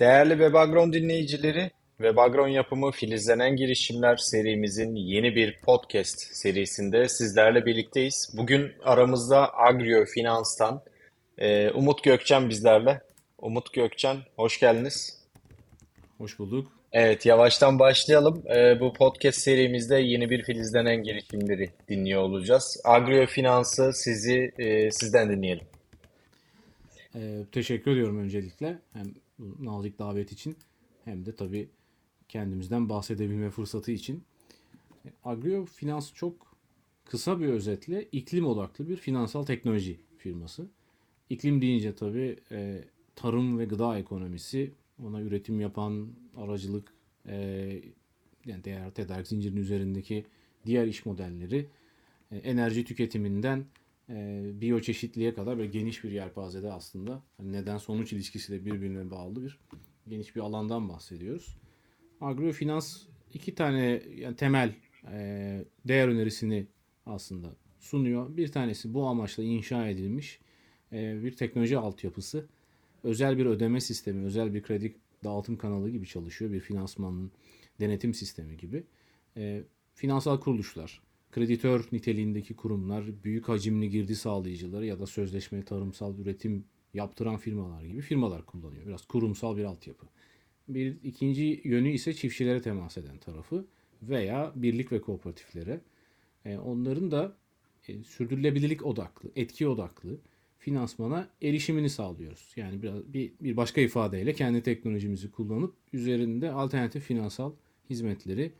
Değerli 0.00 0.30
Webagron 0.30 0.92
dinleyicileri, 0.92 1.70
Webagron 1.96 2.48
yapımı 2.48 2.90
Filizlenen 2.90 3.56
Girişimler 3.56 4.16
serimizin 4.16 4.94
yeni 4.94 5.34
bir 5.34 5.58
podcast 5.60 6.20
serisinde 6.20 7.08
sizlerle 7.08 7.66
birlikteyiz. 7.66 8.30
Bugün 8.36 8.72
aramızda 8.84 9.58
Agrio 9.58 10.04
Finans'tan 10.04 10.82
e, 11.38 11.70
Umut 11.70 12.04
Gökçen 12.04 12.48
bizlerle. 12.48 13.00
Umut 13.38 13.72
Gökçen, 13.72 14.16
hoş 14.36 14.60
geldiniz. 14.60 15.18
Hoş 16.18 16.38
bulduk. 16.38 16.72
Evet, 16.92 17.26
yavaştan 17.26 17.78
başlayalım. 17.78 18.42
E, 18.56 18.80
bu 18.80 18.92
podcast 18.92 19.38
serimizde 19.38 19.96
yeni 19.96 20.30
bir 20.30 20.42
filizlenen 20.42 21.02
girişimleri 21.02 21.70
dinliyor 21.88 22.22
olacağız. 22.22 22.80
Agrio 22.84 23.26
Finans'ı 23.26 23.92
sizi 23.92 24.52
e, 24.58 24.90
sizden 24.90 25.30
dinleyelim. 25.30 25.66
Ee, 27.14 27.44
teşekkür 27.52 27.90
ediyorum 27.90 28.18
öncelikle 28.18 28.78
hem 28.92 29.06
nazik 29.38 29.98
davet 29.98 30.32
için 30.32 30.56
hem 31.04 31.26
de 31.26 31.34
tabii 31.34 31.68
kendimizden 32.28 32.88
bahsedebilme 32.88 33.50
fırsatı 33.50 33.92
için. 33.92 34.22
E, 35.04 35.08
Agrio 35.24 35.64
Finans 35.64 36.12
çok 36.12 36.56
kısa 37.04 37.40
bir 37.40 37.46
özetle 37.46 38.08
iklim 38.12 38.46
odaklı 38.46 38.88
bir 38.88 38.96
finansal 38.96 39.44
teknoloji 39.44 40.00
firması. 40.18 40.66
İklim 41.30 41.62
deyince 41.62 41.94
tabii 41.94 42.36
e, 42.50 42.84
tarım 43.16 43.58
ve 43.58 43.64
gıda 43.64 43.98
ekonomisi, 43.98 44.72
ona 45.04 45.20
üretim 45.20 45.60
yapan 45.60 46.08
aracılık, 46.36 46.94
e, 47.26 47.36
yani 48.46 48.64
değer 48.64 48.90
tedarik 48.90 49.26
zincirinin 49.26 49.60
üzerindeki 49.60 50.24
diğer 50.66 50.86
iş 50.86 51.06
modelleri, 51.06 51.66
e, 52.32 52.36
enerji 52.36 52.84
tüketiminden 52.84 53.64
e, 54.10 54.42
biyoçeşitliğe 54.60 55.34
kadar 55.34 55.58
böyle 55.58 55.70
geniş 55.70 56.04
bir 56.04 56.10
yelpazede 56.10 56.72
aslında 56.72 57.22
hani 57.36 57.52
neden 57.52 57.78
sonuç 57.78 58.12
ilişkisi 58.12 58.52
de 58.52 58.64
birbirine 58.64 59.10
bağlı 59.10 59.42
bir 59.42 59.58
geniş 60.08 60.36
bir 60.36 60.40
alandan 60.40 60.88
bahsediyoruz. 60.88 61.56
Agrofinans 62.20 63.02
iki 63.34 63.54
tane 63.54 64.02
yani 64.16 64.36
temel 64.36 64.74
e, 65.12 65.64
değer 65.84 66.08
önerisini 66.08 66.66
aslında 67.06 67.56
sunuyor. 67.80 68.36
Bir 68.36 68.52
tanesi 68.52 68.94
bu 68.94 69.06
amaçla 69.06 69.42
inşa 69.42 69.88
edilmiş 69.88 70.40
e, 70.92 71.24
bir 71.24 71.36
teknoloji 71.36 71.78
altyapısı. 71.78 72.46
Özel 73.02 73.38
bir 73.38 73.46
ödeme 73.46 73.80
sistemi, 73.80 74.24
özel 74.24 74.54
bir 74.54 74.62
kredi 74.62 74.96
dağıtım 75.24 75.56
kanalı 75.56 75.90
gibi 75.90 76.06
çalışıyor. 76.06 76.52
Bir 76.52 76.60
finansmanın 76.60 77.32
denetim 77.80 78.14
sistemi 78.14 78.56
gibi. 78.56 78.84
E, 79.36 79.62
finansal 79.94 80.40
kuruluşlar, 80.40 81.02
kreditör 81.30 81.84
niteliğindeki 81.92 82.56
kurumlar, 82.56 83.24
büyük 83.24 83.48
hacimli 83.48 83.90
girdi 83.90 84.16
sağlayıcıları 84.16 84.86
ya 84.86 84.98
da 84.98 85.06
sözleşme 85.06 85.64
tarımsal 85.64 86.18
üretim 86.18 86.64
yaptıran 86.94 87.36
firmalar 87.36 87.82
gibi 87.82 88.00
firmalar 88.00 88.46
kullanıyor. 88.46 88.86
Biraz 88.86 89.06
kurumsal 89.06 89.56
bir 89.56 89.64
altyapı. 89.64 90.06
Bir 90.68 90.96
ikinci 91.02 91.60
yönü 91.64 91.90
ise 91.90 92.14
çiftçilere 92.14 92.62
temas 92.62 92.98
eden 92.98 93.18
tarafı 93.18 93.66
veya 94.02 94.52
birlik 94.56 94.92
ve 94.92 95.00
kooperatiflere. 95.00 95.80
E, 96.44 96.58
onların 96.58 97.10
da 97.10 97.36
e, 97.88 98.02
sürdürülebilirlik 98.02 98.86
odaklı, 98.86 99.30
etki 99.36 99.68
odaklı 99.68 100.18
finansmana 100.58 101.28
erişimini 101.42 101.90
sağlıyoruz. 101.90 102.52
Yani 102.56 102.82
biraz 102.82 103.12
bir, 103.12 103.32
bir 103.40 103.56
başka 103.56 103.80
ifadeyle 103.80 104.32
kendi 104.32 104.62
teknolojimizi 104.62 105.30
kullanıp 105.30 105.74
üzerinde 105.92 106.52
alternatif 106.52 107.04
finansal 107.04 107.52
hizmetleri 107.90 108.52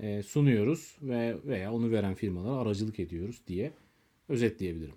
e, 0.00 0.22
sunuyoruz 0.22 0.96
ve 1.02 1.36
veya 1.44 1.72
onu 1.72 1.90
veren 1.90 2.14
firmalara 2.14 2.60
aracılık 2.60 3.00
ediyoruz 3.00 3.40
diye 3.46 3.72
özetleyebilirim. 4.28 4.94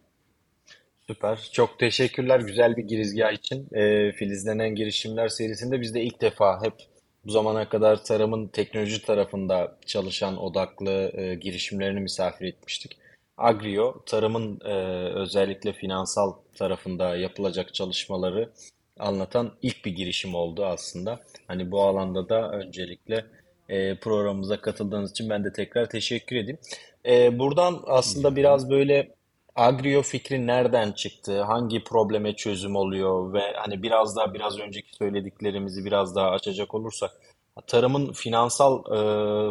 Süper. 1.08 1.50
Çok 1.54 1.80
teşekkürler 1.80 2.40
güzel 2.40 2.78
bir 2.78 2.84
girizgah 2.84 3.32
için. 3.32 3.68
Ee, 3.76 4.12
Filizlenen 4.12 4.76
Girişimler 4.76 5.28
serisinde 5.28 5.82
biz 5.82 5.94
de 5.94 6.02
ilk 6.02 6.22
defa 6.22 6.64
hep 6.64 6.74
bu 7.26 7.32
zamana 7.32 7.70
kadar 7.70 8.04
tarımın 8.04 8.48
teknoloji 8.48 9.06
tarafında 9.06 9.78
çalışan 9.86 10.38
odaklı 10.38 11.12
e, 11.14 11.36
girişimlerini 11.36 12.00
misafir 12.00 12.46
etmiştik. 12.46 12.98
Agrio, 13.38 14.04
tarımın 14.06 14.60
e, 14.66 14.74
özellikle 15.14 15.74
finansal 15.74 16.34
tarafında 16.56 17.16
yapılacak 17.16 17.74
çalışmaları 17.74 18.50
anlatan 19.00 19.52
ilk 19.62 19.86
bir 19.86 19.96
girişim 19.96 20.36
oldu 20.36 20.66
aslında. 20.66 21.20
Hani 21.48 21.72
bu 21.72 21.82
alanda 21.82 22.30
da 22.30 22.52
öncelikle 22.52 23.26
e, 23.70 23.96
programımıza 23.96 24.62
katıldığınız 24.62 25.12
için 25.12 25.30
ben 25.30 25.44
de 25.44 25.54
tekrar 25.54 25.90
teşekkür 25.90 26.36
edeyim. 26.36 26.60
E, 27.06 27.40
buradan 27.40 27.80
aslında 27.88 28.36
biraz 28.36 28.70
böyle 28.70 29.16
Agrio 29.56 30.02
fikri 30.02 30.48
nereden 30.48 30.92
çıktı? 30.92 31.42
Hangi 31.42 31.84
probleme 31.84 32.36
çözüm 32.36 32.76
oluyor? 32.76 33.34
Ve 33.34 33.42
hani 33.56 33.84
biraz 33.84 34.16
daha 34.16 34.34
biraz 34.34 34.60
önceki 34.60 34.96
söylediklerimizi 34.96 35.86
biraz 35.86 36.16
daha 36.16 36.30
açacak 36.30 36.76
olursak 36.76 37.12
tarımın 37.68 38.14
finansal 38.14 38.80
e, 38.80 38.98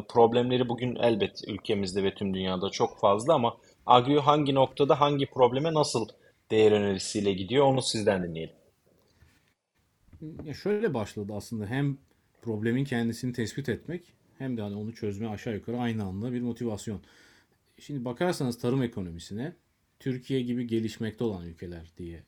problemleri 0.06 0.68
bugün 0.68 0.96
elbet 0.96 1.40
ülkemizde 1.48 2.04
ve 2.04 2.14
tüm 2.14 2.34
dünyada 2.34 2.70
çok 2.70 3.00
fazla 3.00 3.34
ama 3.34 3.56
Agrio 3.86 4.20
hangi 4.20 4.54
noktada 4.54 5.00
hangi 5.00 5.26
probleme 5.26 5.74
nasıl 5.74 6.08
değer 6.50 6.72
önerisiyle 6.72 7.32
gidiyor 7.32 7.64
onu 7.64 7.82
sizden 7.82 8.22
dinleyelim. 8.22 8.54
Ya 10.44 10.54
şöyle 10.54 10.94
başladı 10.94 11.32
aslında 11.36 11.66
hem 11.66 11.98
problemin 12.42 12.84
kendisini 12.84 13.32
tespit 13.32 13.68
etmek 13.68 14.14
hem 14.38 14.56
de 14.56 14.62
hani 14.62 14.74
onu 14.74 14.94
çözme 14.94 15.28
aşağı 15.28 15.54
yukarı 15.54 15.78
aynı 15.78 16.04
anda 16.04 16.32
bir 16.32 16.40
motivasyon. 16.40 17.00
Şimdi 17.78 18.04
bakarsanız 18.04 18.58
tarım 18.58 18.82
ekonomisine 18.82 19.52
Türkiye 20.00 20.42
gibi 20.42 20.66
gelişmekte 20.66 21.24
olan 21.24 21.46
ülkeler 21.46 21.92
diye 21.98 22.22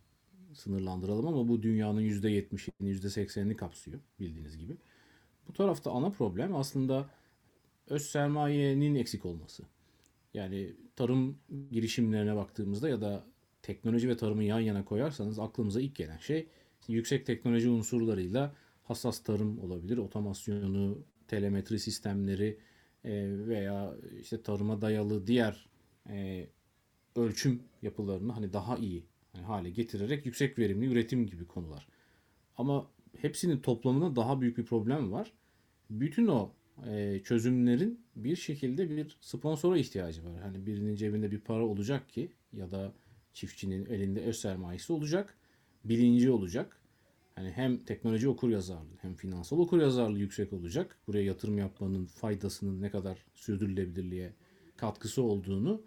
sınırlandıralım 0.55 1.27
ama 1.27 1.49
bu 1.49 1.63
dünyanın 1.63 2.01
%70'ini 2.01 2.71
%80'ini 2.81 3.57
kapsıyor 3.57 4.01
bildiğiniz 4.21 4.59
gibi. 4.59 4.77
Bu 5.49 5.53
tarafta 5.53 5.91
ana 5.91 6.11
problem 6.11 6.57
aslında 6.57 7.11
öz 7.87 8.03
sermayenin 8.07 8.95
eksik 8.95 9.27
olması. 9.27 9.63
Yani 10.35 10.73
tarım 10.97 11.39
girişimlerine 11.71 12.37
baktığımızda 12.37 12.89
ya 12.89 13.01
da 13.01 13.25
teknoloji 13.63 14.09
ve 14.09 14.17
tarımı 14.17 14.45
yan 14.45 14.61
yana 14.61 14.85
koyarsanız 14.85 15.39
aklımıza 15.39 15.81
ilk 15.81 15.97
gelen 15.97 16.19
şey 16.19 16.47
yüksek 16.89 17.27
teknoloji 17.27 17.69
unsurlarıyla 17.69 18.55
hassas 18.91 19.23
tarım 19.23 19.59
olabilir. 19.59 19.99
Otomasyonu, 19.99 20.99
telemetri 21.29 21.79
sistemleri 21.79 22.59
e, 23.05 23.13
veya 23.49 23.95
işte 24.21 24.43
tarıma 24.43 24.81
dayalı 24.81 25.27
diğer 25.27 25.69
e, 26.09 26.49
ölçüm 27.17 27.63
yapılarını 27.83 28.33
hani 28.33 28.53
daha 28.53 28.77
iyi 28.77 29.05
hani 29.33 29.45
hale 29.45 29.71
getirerek 29.71 30.27
yüksek 30.27 30.59
verimli 30.59 30.87
üretim 30.87 31.27
gibi 31.27 31.47
konular. 31.47 31.89
Ama 32.57 32.91
hepsinin 33.17 33.59
toplamında 33.59 34.17
daha 34.17 34.41
büyük 34.41 34.59
bir 34.59 34.65
problem 34.65 35.13
var. 35.13 35.33
Bütün 35.91 36.27
o 36.27 36.53
e, 36.87 37.21
çözümlerin 37.25 38.01
bir 38.17 38.37
şekilde 38.37 38.91
bir 38.91 39.17
sponsora 39.21 39.79
ihtiyacı 39.79 40.25
var. 40.25 40.41
Hani 40.43 40.67
birinin 40.67 40.95
cebinde 40.95 41.31
bir 41.31 41.41
para 41.41 41.67
olacak 41.67 42.09
ki 42.09 42.33
ya 42.53 42.71
da 42.71 42.93
çiftçinin 43.33 43.87
elinde 43.87 44.21
öz 44.21 44.37
sermayesi 44.37 44.93
olacak, 44.93 45.35
bilinci 45.85 46.31
olacak. 46.31 46.80
Hani 47.41 47.51
hem 47.51 47.79
teknoloji 47.79 48.29
okur 48.29 48.49
yazarlığı 48.49 48.97
hem 49.01 49.15
finansal 49.15 49.59
okur 49.59 49.81
yazarlığı 49.81 50.19
yüksek 50.19 50.53
olacak. 50.53 50.99
Buraya 51.07 51.25
yatırım 51.25 51.59
yapmanın 51.59 52.07
faydasının 52.07 52.83
ne 52.83 52.91
kadar 52.91 53.19
sürdürülebilirliğe 53.35 54.33
katkısı 54.77 55.23
olduğunu 55.23 55.83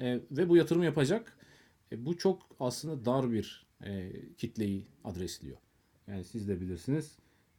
e, 0.00 0.20
ve 0.30 0.48
bu 0.48 0.56
yatırım 0.56 0.82
yapacak. 0.82 1.38
E, 1.92 2.06
bu 2.06 2.18
çok 2.18 2.42
aslında 2.60 3.04
dar 3.04 3.32
bir 3.32 3.66
e, 3.84 4.12
kitleyi 4.36 4.86
adresliyor. 5.04 5.58
Yani 6.06 6.24
siz 6.24 6.48
de 6.48 6.60
bilirsiniz. 6.60 7.18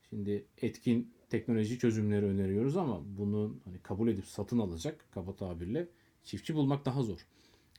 Şimdi 0.10 0.46
etkin 0.58 1.14
teknoloji 1.30 1.80
çözümleri 1.80 2.26
öneriyoruz 2.26 2.78
ama 2.78 3.02
bunu 3.18 3.60
hani 3.66 3.80
kabul 3.80 4.08
edip 4.08 4.26
satın 4.26 4.60
alacak 4.60 5.06
kaba 5.12 5.36
tabirle 5.36 5.88
çiftçi 6.24 6.56
bulmak 6.56 6.86
daha 6.86 7.04
zor. 7.04 7.28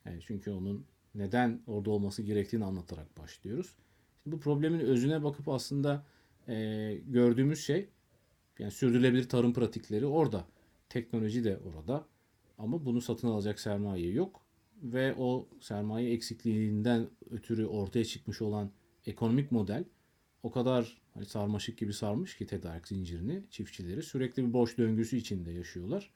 Yani 0.05 0.21
çünkü 0.27 0.51
onun 0.51 0.85
neden 1.15 1.63
orada 1.67 1.91
olması 1.91 2.23
gerektiğini 2.23 2.65
anlatarak 2.65 3.19
başlıyoruz. 3.19 3.77
Bu 4.27 4.41
problemin 4.41 4.81
özüne 4.81 5.25
bakıp 5.25 5.49
aslında 5.49 6.05
e, 6.49 6.95
gördüğümüz 7.09 7.65
şey 7.65 7.89
yani 8.59 8.71
sürdürülebilir 8.71 9.29
tarım 9.29 9.53
pratikleri 9.53 10.07
orada. 10.07 10.45
Teknoloji 10.89 11.45
de 11.45 11.59
orada. 11.59 12.07
Ama 12.59 12.85
bunu 12.85 13.01
satın 13.01 13.29
alacak 13.29 13.61
sermaye 13.61 14.11
yok 14.11 14.41
ve 14.83 15.15
o 15.19 15.49
sermaye 15.61 16.13
eksikliğinden 16.13 17.09
ötürü 17.31 17.67
ortaya 17.67 18.05
çıkmış 18.05 18.43
olan 18.43 18.71
ekonomik 19.07 19.53
model 19.53 19.85
o 20.43 20.51
kadar 20.51 20.99
hani 21.15 21.27
sarmaşık 21.27 21.79
gibi 21.79 21.93
sarmış 21.93 22.37
ki 22.37 22.47
tedarik 22.47 22.89
zincirini 22.89 23.43
çiftçileri 23.51 24.03
sürekli 24.03 24.49
bir 24.49 24.53
boş 24.53 24.79
döngüsü 24.79 25.17
içinde 25.17 25.53
yaşıyorlar. 25.53 26.11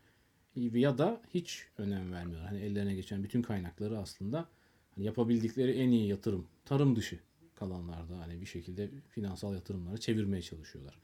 Ya 0.57 0.99
da 0.99 1.23
hiç 1.35 1.67
önem 1.79 2.13
vermiyorlar. 2.13 2.49
Hani 2.49 2.61
ellerine 2.61 2.95
geçen 2.95 3.25
bütün 3.25 3.43
kaynakları 3.43 3.99
aslında 3.99 4.49
hani 4.95 5.05
yapabildikleri 5.05 5.73
en 5.73 5.89
iyi 5.89 6.09
yatırım 6.09 6.47
tarım 6.65 6.97
dışı 6.97 7.19
kalanlarda 7.55 8.19
hani 8.19 8.41
bir 8.41 8.47
şekilde 8.47 8.91
finansal 9.11 9.55
yatırımları 9.55 10.01
çevirmeye 10.01 10.43
çalışıyorlar. 10.43 10.99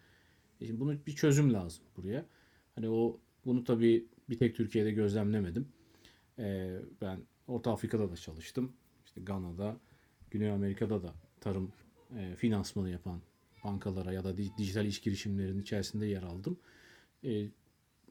E 0.60 0.66
şimdi 0.66 0.80
bunu 0.80 1.06
bir 1.06 1.12
çözüm 1.12 1.52
lazım 1.52 1.84
buraya. 1.96 2.26
Hani 2.74 2.88
o 2.88 3.20
bunu 3.44 3.64
tabii 3.64 4.06
bir 4.28 4.38
tek 4.38 4.56
Türkiye'de 4.56 4.90
gözlemlemedim. 4.90 5.68
Ee, 6.38 6.78
ben 7.00 7.20
Orta 7.46 7.72
Afrika'da 7.72 8.10
da 8.10 8.16
çalıştım. 8.16 8.72
İşte 9.06 9.20
Gana'da, 9.20 9.76
Güney 10.30 10.50
Amerika'da 10.50 11.02
da 11.02 11.14
tarım 11.40 11.72
e, 12.16 12.36
finansmanı 12.36 12.90
yapan 12.90 13.20
bankalara 13.64 14.12
ya 14.12 14.24
da 14.24 14.36
dijital 14.36 14.86
iş 14.86 15.00
girişimlerinin 15.00 15.62
içerisinde 15.62 16.06
yer 16.06 16.22
aldım. 16.22 16.58
E, 17.24 17.48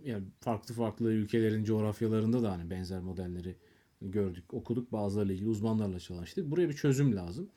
yani 0.04 0.24
farklı 0.40 0.76
farklı 0.76 1.12
ülkelerin 1.12 1.64
coğrafyalarında 1.64 2.44
da 2.44 2.52
hani 2.52 2.70
benzer 2.70 3.00
modelleri 3.00 3.56
gördük, 4.02 4.54
okuduk. 4.54 4.92
Bazılarıyla 4.92 5.36
ilgili 5.36 5.50
uzmanlarla 5.50 6.00
çalıştık. 6.00 6.52
Buraya 6.52 6.70
bir 6.70 6.76
çözüm 6.76 7.16
lazım. 7.16 7.50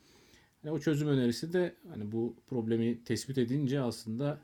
Yani 0.65 0.75
o 0.75 0.81
çözüm 0.81 1.09
önerisi 1.09 1.53
de 1.53 1.77
hani 1.89 2.13
bu 2.13 2.37
problemi 2.47 3.05
tespit 3.05 3.39
edince 3.39 3.81
aslında 3.81 4.41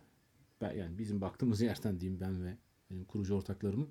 ben, 0.61 0.73
yani 0.73 0.99
bizim 0.99 1.21
baktığımız 1.21 1.61
yerden 1.71 2.01
diyeyim 2.01 2.21
ben 2.21 2.45
ve 2.45 2.57
benim 2.91 3.05
kurucu 3.05 3.35
ortaklarımın 3.35 3.89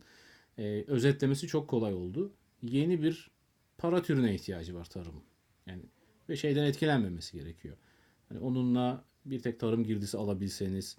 e, 0.57 0.83
özetlemesi 0.87 1.47
çok 1.47 1.67
kolay 1.67 1.93
oldu. 1.93 2.33
Yeni 2.63 3.03
bir 3.03 3.31
para 3.77 4.01
türüne 4.01 4.35
ihtiyacı 4.35 4.75
var 4.75 4.85
tarımın. 4.85 5.23
Yani 5.65 5.81
ve 6.29 6.35
şeyden 6.35 6.63
etkilenmemesi 6.63 7.37
gerekiyor. 7.37 7.77
Hani 8.29 8.39
onunla 8.39 9.05
bir 9.25 9.39
tek 9.39 9.59
tarım 9.59 9.83
girdisi 9.83 10.17
alabilseniz, 10.17 10.97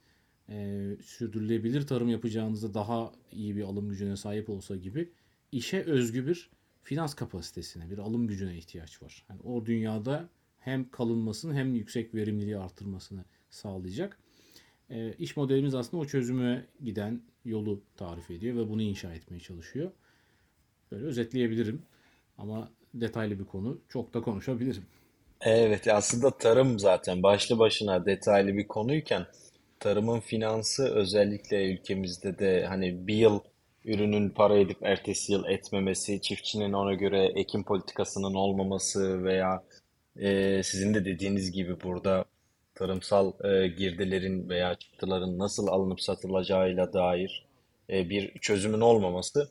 e, 0.48 0.96
sürdürülebilir 1.02 1.86
tarım 1.86 2.08
yapacağınızda 2.08 2.74
daha 2.74 3.12
iyi 3.32 3.56
bir 3.56 3.62
alım 3.62 3.88
gücüne 3.88 4.16
sahip 4.16 4.50
olsa 4.50 4.76
gibi 4.76 5.12
işe 5.52 5.82
özgü 5.82 6.26
bir 6.26 6.50
finans 6.82 7.14
kapasitesine, 7.14 7.90
bir 7.90 7.98
alım 7.98 8.26
gücüne 8.26 8.56
ihtiyaç 8.56 9.02
var. 9.02 9.26
Yani 9.30 9.40
o 9.40 9.66
dünyada 9.66 10.28
hem 10.60 10.90
kalınmasını 10.90 11.54
hem 11.54 11.74
yüksek 11.74 12.14
verimliliği 12.14 12.58
artırmasını 12.58 13.24
sağlayacak. 13.50 14.18
E, 14.90 15.12
iş 15.12 15.36
modelimiz 15.36 15.74
aslında 15.74 16.02
o 16.02 16.06
çözüme 16.06 16.66
giden 16.84 17.22
yolu 17.44 17.82
tarif 17.96 18.30
ediyor 18.30 18.56
ve 18.56 18.68
bunu 18.68 18.82
inşa 18.82 19.14
etmeye 19.14 19.40
çalışıyor. 19.40 19.90
Böyle 20.92 21.04
özetleyebilirim 21.06 21.82
ama 22.38 22.70
detaylı 22.94 23.38
bir 23.38 23.44
konu. 23.44 23.80
Çok 23.88 24.14
da 24.14 24.20
konuşabilirim. 24.20 24.82
Evet, 25.40 25.88
aslında 25.88 26.38
tarım 26.38 26.78
zaten 26.78 27.22
başlı 27.22 27.58
başına 27.58 28.06
detaylı 28.06 28.56
bir 28.56 28.68
konuyken 28.68 29.26
tarımın 29.80 30.20
finansı 30.20 30.94
özellikle 30.94 31.72
ülkemizde 31.72 32.38
de 32.38 32.66
hani 32.66 33.06
bir 33.06 33.14
yıl 33.14 33.40
ürünün 33.84 34.30
para 34.30 34.58
edip 34.58 34.76
ertesi 34.82 35.32
yıl 35.32 35.44
etmemesi, 35.44 36.20
çiftçinin 36.20 36.72
ona 36.72 36.94
göre 36.94 37.32
ekim 37.34 37.64
politikasının 37.64 38.34
olmaması 38.34 39.24
veya 39.24 39.62
e, 40.18 40.62
sizin 40.62 40.94
de 40.94 41.04
dediğiniz 41.04 41.52
gibi 41.52 41.80
burada 41.82 42.24
tarımsal 42.74 43.32
e, 43.44 43.68
girdilerin 43.68 44.48
veya 44.48 44.74
çıktıların 44.74 45.38
nasıl 45.38 45.66
alınıp 45.66 46.00
satılacağıyla 46.00 46.92
dair 46.92 47.44
e, 47.90 48.10
bir 48.10 48.38
çözümün 48.38 48.80
olmaması 48.80 49.48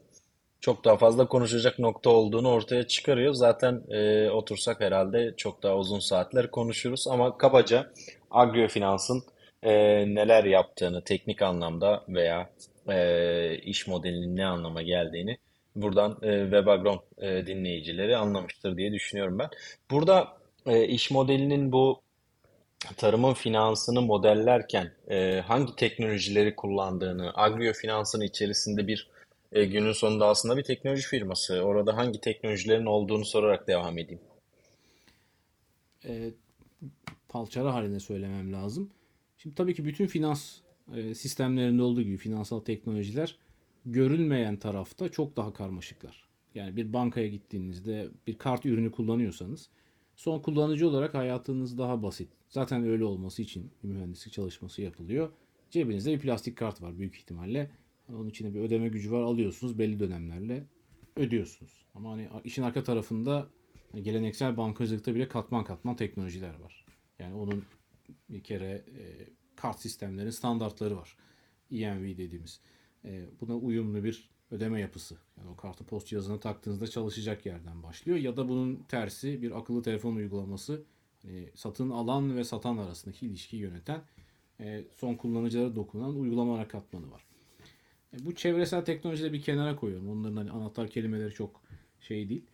çok 0.62 0.86
daha 0.86 0.98
fazla 0.98 1.28
konuşacak 1.28 1.80
nokta 1.80 2.10
olduğunu 2.10 2.50
ortaya 2.50 2.88
çıkarıyor. 2.88 3.34
Zaten 3.34 3.84
e, 3.90 4.30
otursak 4.30 4.82
herhalde 4.82 5.34
çok 5.38 5.64
daha 5.64 5.78
uzun 5.78 6.00
saatler 6.00 6.52
konuşuruz 6.52 7.08
ama 7.08 7.38
kabaca 7.38 7.92
agrofinansın 8.32 9.24
e, 9.64 9.74
neler 10.16 10.44
yaptığını 10.44 11.04
teknik 11.04 11.42
anlamda 11.42 12.04
veya 12.10 12.50
e, 12.90 13.58
iş 13.58 13.88
modelinin 13.88 14.36
ne 14.36 14.46
anlama 14.46 14.82
geldiğini 14.82 15.38
buradan 15.76 16.18
e, 16.22 16.42
Webagron 16.44 17.02
e, 17.18 17.48
dinleyicileri 17.48 18.18
anlamıştır 18.18 18.78
diye 18.78 18.94
düşünüyorum 18.94 19.40
ben. 19.40 19.50
Burada 19.92 20.28
e, 20.68 20.88
iş 20.88 21.12
modelinin 21.12 21.72
bu 21.72 22.02
tarımın 22.98 23.34
finansını 23.34 24.02
modellerken 24.02 24.92
e, 25.10 25.42
hangi 25.42 25.76
teknolojileri 25.76 26.56
kullandığını, 26.56 27.32
agrofinansın 27.34 28.22
içerisinde 28.22 28.88
bir 28.88 29.10
e, 29.52 29.66
günün 29.66 29.92
sonunda 29.92 30.28
aslında 30.28 30.58
bir 30.58 30.64
teknoloji 30.64 31.08
firması. 31.08 31.62
Orada 31.62 31.98
hangi 31.98 32.22
teknolojilerin 32.22 32.86
olduğunu 32.86 33.26
sorarak 33.26 33.68
devam 33.68 33.98
edeyim. 33.98 34.22
E, 36.06 36.32
palçara 37.30 37.74
haline 37.74 38.00
söylemem 38.00 38.54
lazım. 38.54 38.90
Şimdi 39.38 39.56
tabii 39.56 39.76
ki 39.76 39.86
bütün 39.86 40.08
finans 40.08 40.58
e, 40.96 41.16
sistemlerinde 41.16 41.82
olduğu 41.82 42.02
gibi 42.02 42.18
finansal 42.18 42.60
teknolojiler 42.60 43.36
görünmeyen 43.86 44.58
tarafta 44.58 45.10
çok 45.10 45.38
daha 45.38 45.54
karmaşıklar. 45.54 46.28
Yani 46.56 46.76
bir 46.76 46.94
bankaya 46.94 47.28
gittiğinizde 47.28 48.08
bir 48.28 48.38
kart 48.38 48.66
ürünü 48.66 48.92
kullanıyorsanız 48.92 49.70
son 50.18 50.40
kullanıcı 50.40 50.90
olarak 50.90 51.14
hayatınız 51.14 51.78
daha 51.78 52.04
basit. 52.04 52.30
Zaten 52.50 52.84
öyle 52.84 53.04
olması 53.04 53.42
için 53.42 53.72
bir 53.84 53.88
mühendislik 53.90 54.34
çalışması 54.34 54.82
yapılıyor. 54.82 55.30
Cebinizde 55.70 56.14
bir 56.14 56.20
plastik 56.20 56.58
kart 56.58 56.82
var 56.82 57.00
büyük 57.00 57.16
ihtimalle. 57.16 57.72
Onun 58.10 58.30
içinde 58.30 58.54
bir 58.54 58.60
ödeme 58.60 58.88
gücü 58.88 59.12
var 59.12 59.22
alıyorsunuz 59.22 59.80
belli 59.80 60.00
dönemlerle 60.00 60.66
ödüyorsunuz. 61.16 61.86
Ama 61.96 62.12
hani 62.12 62.30
işin 62.44 62.64
arka 62.64 62.84
tarafında 62.84 63.50
hani 63.92 64.04
geleneksel 64.04 64.58
bankacılıkta 64.58 65.16
bile 65.16 65.28
katman 65.28 65.64
katman 65.64 65.96
teknolojiler 65.96 66.60
var. 66.60 66.86
Yani 67.20 67.36
onun 67.36 67.66
bir 68.30 68.44
kere 68.44 68.72
e, 68.72 69.28
kart 69.56 69.80
sistemlerinin 69.80 70.32
standartları 70.32 70.98
var. 70.98 71.18
EMV 71.72 72.18
dediğimiz. 72.18 72.62
E, 73.06 73.26
buna 73.42 73.58
uyumlu 73.58 74.04
bir 74.04 74.30
ödeme 74.52 74.82
yapısı. 74.82 75.18
Yani 75.38 75.50
o 75.50 75.56
kartı 75.56 75.84
post 75.84 76.08
cihazına 76.08 76.40
taktığınızda 76.40 76.88
çalışacak 76.88 77.46
yerden 77.46 77.84
başlıyor. 77.84 78.18
Ya 78.18 78.38
da 78.38 78.50
bunun 78.50 78.76
tersi 78.76 79.42
bir 79.42 79.60
akıllı 79.60 79.84
telefon 79.84 80.16
uygulaması. 80.16 80.84
Hani 81.22 81.50
satın 81.56 81.90
alan 81.90 82.38
ve 82.38 82.44
satan 82.44 82.78
arasındaki 82.78 83.26
ilişkiyi 83.26 83.62
yöneten 83.62 84.02
e, 84.60 84.84
son 84.96 85.16
kullanıcılara 85.16 85.76
dokunan 85.76 86.16
uygulama 86.16 86.68
katmanı 86.68 87.12
var. 87.12 87.26
E, 88.14 88.26
bu 88.26 88.36
çevresel 88.36 88.86
teknolojileri 88.86 89.34
bir 89.34 89.42
kenara 89.42 89.76
koyuyorum. 89.76 90.10
Onların 90.10 90.38
hani 90.38 90.52
anahtar 90.52 90.90
kelimeleri 90.90 91.34
çok 91.34 91.62
şey 92.00 92.30
değil. 92.30 92.46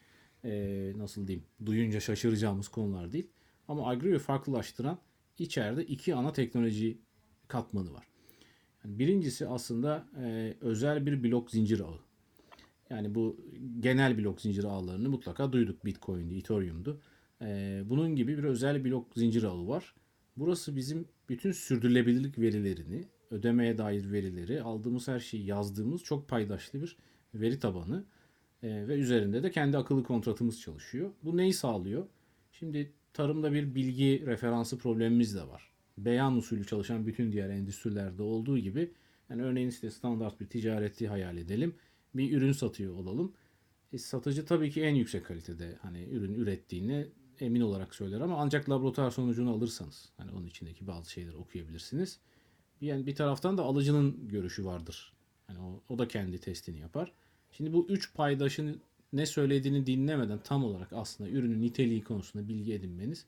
E, 0.44 0.94
nasıl 0.98 1.28
diyeyim? 1.28 1.46
Duyunca 1.66 2.00
şaşıracağımız 2.00 2.68
konular 2.68 3.14
değil. 3.14 3.28
Ama 3.68 3.90
Agrio'yu 3.90 4.20
farklılaştıran 4.20 4.98
içeride 5.40 5.86
iki 5.86 6.16
ana 6.16 6.34
teknoloji 6.34 6.98
katmanı 7.48 7.94
var. 7.94 8.13
Yani 8.84 9.00
birincisi 9.00 9.48
aslında 9.48 10.08
e, 10.24 10.54
özel 10.62 11.06
bir 11.06 11.24
blok 11.24 11.52
zincir 11.52 11.80
ağı. 11.80 12.00
Yani 12.90 13.16
bu 13.16 13.38
genel 13.80 14.18
blok 14.18 14.42
zincir 14.42 14.64
ağlarını 14.64 15.10
mutlaka 15.10 15.54
duyduk. 15.54 15.86
Bitcoin'di, 15.86 16.38
Ethereum'du. 16.38 17.02
E, 17.42 17.82
bunun 17.86 18.16
gibi 18.16 18.38
bir 18.38 18.44
özel 18.44 18.86
blok 18.86 19.08
zincir 19.16 19.44
ağı 19.44 19.68
var. 19.68 19.96
Burası 20.38 20.76
bizim 20.76 21.06
bütün 21.30 21.52
sürdürülebilirlik 21.52 22.40
verilerini, 22.40 23.04
ödemeye 23.32 23.78
dair 23.78 24.12
verileri, 24.12 24.62
aldığımız 24.62 25.08
her 25.08 25.20
şeyi 25.20 25.46
yazdığımız 25.46 26.04
çok 26.04 26.28
paydaşlı 26.28 26.82
bir 26.82 26.98
veri 27.34 27.60
tabanı. 27.60 28.06
E, 28.64 28.88
ve 28.88 28.96
üzerinde 28.96 29.44
de 29.44 29.52
kendi 29.52 29.78
akıllı 29.78 30.04
kontratımız 30.04 30.62
çalışıyor. 30.62 31.12
Bu 31.24 31.38
neyi 31.38 31.54
sağlıyor? 31.54 32.08
Şimdi 32.52 32.92
tarımda 33.14 33.54
bir 33.54 33.76
bilgi 33.76 34.26
referansı 34.26 34.78
problemimiz 34.78 35.36
de 35.36 35.48
var. 35.48 35.73
Beyan 35.98 36.38
usulü 36.38 36.66
çalışan 36.66 37.06
bütün 37.06 37.32
diğer 37.32 37.50
endüstrilerde 37.50 38.24
olduğu 38.24 38.58
gibi 38.58 38.92
yani 39.30 39.44
örneğin 39.44 39.70
işte 39.70 39.92
standart 39.92 40.40
bir 40.40 40.48
ticareti 40.48 41.08
hayal 41.08 41.38
edelim. 41.38 41.76
Bir 42.16 42.38
ürün 42.38 42.52
satıyor 42.52 42.96
olalım. 42.96 43.34
E, 43.94 43.98
satıcı 43.98 44.46
tabii 44.46 44.72
ki 44.72 44.82
en 44.82 44.96
yüksek 44.96 45.26
kalitede 45.26 45.78
hani 45.82 46.04
ürün 46.04 46.34
ürettiğini 46.34 47.08
emin 47.40 47.62
olarak 47.62 47.96
söyler 47.96 48.22
ama 48.22 48.38
ancak 48.38 48.70
laboratuvar 48.70 49.12
sonucunu 49.12 49.52
alırsanız 49.52 50.10
hani 50.18 50.32
onun 50.32 50.46
içindeki 50.46 50.88
bazı 50.88 51.12
şeyleri 51.12 51.36
okuyabilirsiniz. 51.36 52.20
Yani 52.82 53.06
bir 53.06 53.16
taraftan 53.16 53.58
da 53.58 53.64
alıcının 53.64 54.28
görüşü 54.28 54.66
vardır. 54.66 55.14
Yani 55.50 55.60
o, 55.60 55.84
o 55.90 55.98
da 55.98 56.08
kendi 56.08 56.40
testini 56.40 56.80
yapar. 56.80 57.12
Şimdi 57.52 57.74
bu 57.74 57.88
üç 57.90 58.14
paydaşın 58.14 58.82
ne 59.14 59.26
söylediğini 59.26 59.86
dinlemeden 59.86 60.40
tam 60.44 60.64
olarak 60.64 60.94
aslında 60.94 61.30
ürünün 61.30 61.62
niteliği 61.62 62.04
konusunda 62.04 62.48
bilgi 62.48 62.74
edinmeniz 62.74 63.26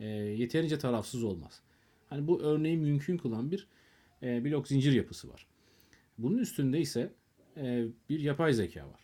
e, 0.00 0.06
yeterince 0.06 0.78
tarafsız 0.78 1.24
olmaz. 1.24 1.62
Hani 2.10 2.26
bu 2.26 2.42
örneği 2.42 2.76
mümkün 2.76 3.16
kılan 3.16 3.50
bir 3.50 3.68
e, 4.22 4.44
blok 4.44 4.68
zincir 4.68 4.92
yapısı 4.92 5.28
var. 5.28 5.46
Bunun 6.18 6.38
üstünde 6.38 6.80
ise 6.80 7.12
e, 7.56 7.86
bir 8.08 8.20
yapay 8.20 8.52
zeka 8.52 8.88
var. 8.88 9.00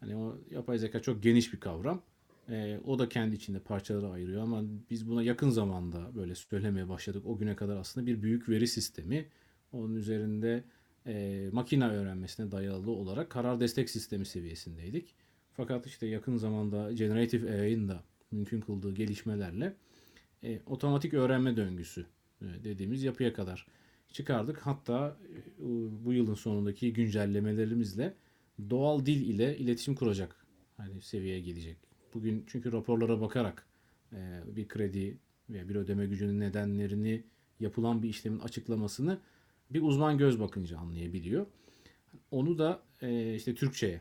Hani 0.00 0.16
o 0.16 0.38
yapay 0.50 0.78
zeka 0.78 1.02
çok 1.02 1.22
geniş 1.22 1.52
bir 1.52 1.60
kavram. 1.60 2.02
E, 2.48 2.80
o 2.84 2.98
da 2.98 3.08
kendi 3.08 3.36
içinde 3.36 3.58
parçalara 3.58 4.12
ayırıyor 4.12 4.42
ama 4.42 4.62
biz 4.90 5.08
buna 5.08 5.22
yakın 5.22 5.50
zamanda 5.50 6.14
böyle 6.14 6.34
söylemeye 6.34 6.88
başladık. 6.88 7.26
O 7.26 7.38
güne 7.38 7.56
kadar 7.56 7.76
aslında 7.76 8.06
bir 8.06 8.22
büyük 8.22 8.48
veri 8.48 8.68
sistemi. 8.68 9.28
Onun 9.72 9.94
üzerinde 9.94 10.64
e, 11.06 11.48
makine 11.52 11.88
öğrenmesine 11.88 12.52
dayalı 12.52 12.90
olarak 12.90 13.30
karar 13.30 13.60
destek 13.60 13.90
sistemi 13.90 14.26
seviyesindeydik. 14.26 15.14
Fakat 15.52 15.86
işte 15.86 16.06
yakın 16.06 16.36
zamanda 16.36 16.92
Generative 16.92 17.60
AI'ın 17.60 17.88
da 17.88 18.04
mümkün 18.30 18.60
kıldığı 18.60 18.94
gelişmelerle 18.94 19.74
e, 20.42 20.60
otomatik 20.66 21.14
öğrenme 21.14 21.56
döngüsü 21.56 22.06
dediğimiz 22.40 23.02
yapıya 23.02 23.32
kadar 23.32 23.66
çıkardık. 24.12 24.58
Hatta 24.58 25.16
e, 25.34 25.62
bu 26.04 26.12
yılın 26.12 26.34
sonundaki 26.34 26.92
güncellemelerimizle 26.92 28.14
doğal 28.70 29.06
dil 29.06 29.28
ile 29.28 29.58
iletişim 29.58 29.94
kuracak 29.94 30.46
hani 30.76 31.02
seviyeye 31.02 31.40
gelecek. 31.40 31.76
Bugün 32.14 32.44
çünkü 32.46 32.72
raporlara 32.72 33.20
bakarak 33.20 33.66
e, 34.12 34.40
bir 34.46 34.68
kredi 34.68 35.18
veya 35.50 35.68
bir 35.68 35.74
ödeme 35.74 36.06
gücünün 36.06 36.40
nedenlerini 36.40 37.24
yapılan 37.60 38.02
bir 38.02 38.08
işlemin 38.08 38.38
açıklamasını 38.38 39.18
bir 39.70 39.82
uzman 39.82 40.18
göz 40.18 40.40
bakınca 40.40 40.78
anlayabiliyor. 40.78 41.46
Onu 42.30 42.58
da 42.58 42.82
e, 43.02 43.34
işte 43.34 43.54
Türkçe'ye 43.54 44.00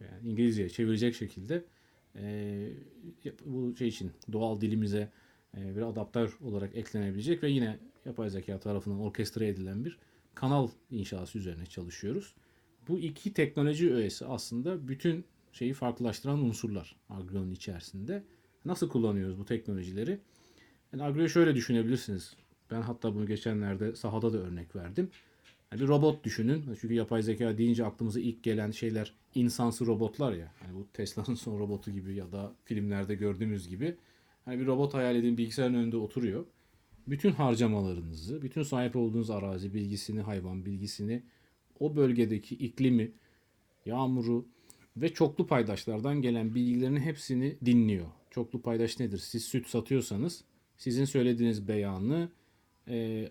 yani 0.00 0.28
İngilizceye 0.28 0.68
çevirecek 0.68 1.14
şekilde 1.14 1.64
e, 2.16 2.72
bu 3.44 3.76
şey 3.76 3.88
için 3.88 4.10
doğal 4.32 4.60
dilimize 4.60 4.98
e, 4.98 5.10
bir 5.54 5.82
adaptör 5.82 6.36
olarak 6.44 6.76
eklenebilecek 6.76 7.42
ve 7.42 7.50
yine 7.50 7.78
yapay 8.04 8.30
zeka 8.30 8.60
tarafından 8.60 9.00
orkestre 9.00 9.48
edilen 9.48 9.84
bir 9.84 9.98
kanal 10.34 10.68
inşası 10.90 11.38
üzerine 11.38 11.66
çalışıyoruz. 11.66 12.34
Bu 12.88 12.98
iki 12.98 13.32
teknoloji 13.32 13.94
öğesi 13.94 14.26
aslında 14.26 14.88
bütün 14.88 15.24
şeyi 15.52 15.74
farklılaştıran 15.74 16.44
unsurlar 16.44 16.96
Agrio'nun 17.08 17.50
içerisinde. 17.50 18.22
Nasıl 18.64 18.88
kullanıyoruz 18.88 19.38
bu 19.38 19.44
teknolojileri? 19.44 20.18
Yani 20.92 21.02
Agrio'yu 21.02 21.28
şöyle 21.28 21.54
düşünebilirsiniz. 21.54 22.36
Ben 22.70 22.82
hatta 22.82 23.14
bunu 23.14 23.26
geçenlerde 23.26 23.96
sahada 23.96 24.32
da 24.32 24.38
örnek 24.38 24.76
verdim. 24.76 25.10
Yani 25.72 25.82
bir 25.82 25.88
robot 25.88 26.24
düşünün. 26.24 26.64
Çünkü 26.80 26.94
yapay 26.94 27.22
zeka 27.22 27.58
deyince 27.58 27.84
aklımıza 27.84 28.20
ilk 28.20 28.42
gelen 28.42 28.70
şeyler 28.70 29.14
insansı 29.34 29.86
robotlar 29.86 30.32
ya. 30.32 30.52
Hani 30.60 30.74
bu 30.74 30.86
Tesla'nın 30.92 31.34
son 31.34 31.58
robotu 31.58 31.90
gibi 31.90 32.14
ya 32.14 32.32
da 32.32 32.52
filmlerde 32.64 33.14
gördüğümüz 33.14 33.68
gibi. 33.68 33.96
Hani 34.46 34.60
bir 34.60 34.66
robot 34.66 34.94
hayal 34.94 35.16
edin 35.16 35.38
bilgisayarın 35.38 35.74
önünde 35.74 35.96
oturuyor. 35.96 36.46
Bütün 37.06 37.30
harcamalarınızı, 37.32 38.42
bütün 38.42 38.62
sahip 38.62 38.96
olduğunuz 38.96 39.30
arazi 39.30 39.74
bilgisini, 39.74 40.20
hayvan 40.20 40.66
bilgisini, 40.66 41.22
o 41.80 41.96
bölgedeki 41.96 42.54
iklimi, 42.54 43.12
yağmuru 43.86 44.46
ve 44.96 45.08
çoklu 45.08 45.46
paydaşlardan 45.46 46.22
gelen 46.22 46.54
bilgilerin 46.54 46.96
hepsini 46.96 47.56
dinliyor. 47.64 48.06
Çoklu 48.30 48.62
paydaş 48.62 49.00
nedir? 49.00 49.18
Siz 49.18 49.44
süt 49.44 49.66
satıyorsanız 49.66 50.44
sizin 50.76 51.04
söylediğiniz 51.04 51.68
beyanı 51.68 52.28
e, 52.88 53.28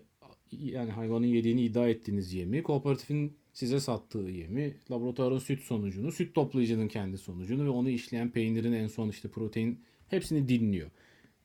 yani 0.52 0.90
hayvanın 0.90 1.26
yediğini 1.26 1.62
iddia 1.62 1.88
ettiğiniz 1.88 2.32
yemi, 2.32 2.62
kooperatifin 2.62 3.36
size 3.52 3.80
sattığı 3.80 4.18
yemi, 4.18 4.76
laboratuvarın 4.90 5.38
süt 5.38 5.60
sonucunu, 5.60 6.12
süt 6.12 6.34
toplayıcının 6.34 6.88
kendi 6.88 7.18
sonucunu 7.18 7.64
ve 7.64 7.68
onu 7.68 7.90
işleyen 7.90 8.30
peynirin 8.30 8.72
en 8.72 8.86
son 8.86 9.08
işte 9.08 9.28
protein 9.28 9.80
hepsini 10.08 10.48
dinliyor. 10.48 10.90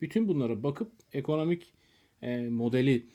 Bütün 0.01 0.27
bunlara 0.27 0.63
bakıp 0.63 0.91
ekonomik 1.13 1.73
e, 2.21 2.49
modeli 2.49 3.05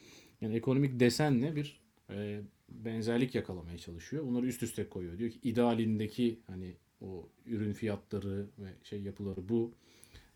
yani 0.40 0.56
ekonomik 0.56 1.00
desenle 1.00 1.56
bir 1.56 1.80
e, 2.10 2.40
benzerlik 2.68 3.34
yakalamaya 3.34 3.78
çalışıyor. 3.78 4.26
Bunları 4.26 4.46
üst 4.46 4.62
üste 4.62 4.88
koyuyor. 4.88 5.18
Diyor 5.18 5.30
ki 5.30 5.38
idealindeki 5.42 6.40
hani 6.46 6.74
o 7.00 7.28
ürün 7.46 7.72
fiyatları 7.72 8.46
ve 8.58 8.68
şey 8.82 9.02
yapıları 9.02 9.48
bu 9.48 9.74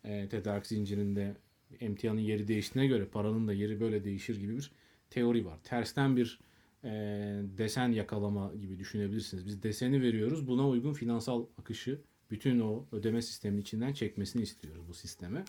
e, 0.05 0.29
tedarik 0.29 0.67
zincirinde 0.67 1.37
emtianın 1.81 2.21
yeri 2.21 2.49
değiştiğine 2.49 2.89
göre 2.89 3.05
paranın 3.05 3.49
da 3.49 3.53
yeri 3.53 3.81
böyle 3.81 4.05
değişir 4.05 4.41
gibi 4.41 4.57
bir 4.57 4.71
teori 5.11 5.47
var. 5.47 5.59
Tersten 5.65 6.17
bir 6.17 6.41
e, 6.85 6.91
desen 7.59 7.93
yakalama 7.93 8.53
gibi 8.61 8.79
düşünebilirsiniz. 8.79 9.47
Biz 9.47 9.63
deseni 9.63 10.03
veriyoruz. 10.03 10.47
Buna 10.47 10.69
uygun 10.69 10.93
finansal 10.93 11.47
akışı 11.61 12.01
bütün 12.31 12.61
o 12.61 12.85
ödeme 12.93 13.23
sisteminin 13.23 13.61
içinden 13.61 13.93
çekmesini 13.93 14.43
istiyoruz 14.43 14.83
bu 14.89 14.95
sisteme. 14.95 15.45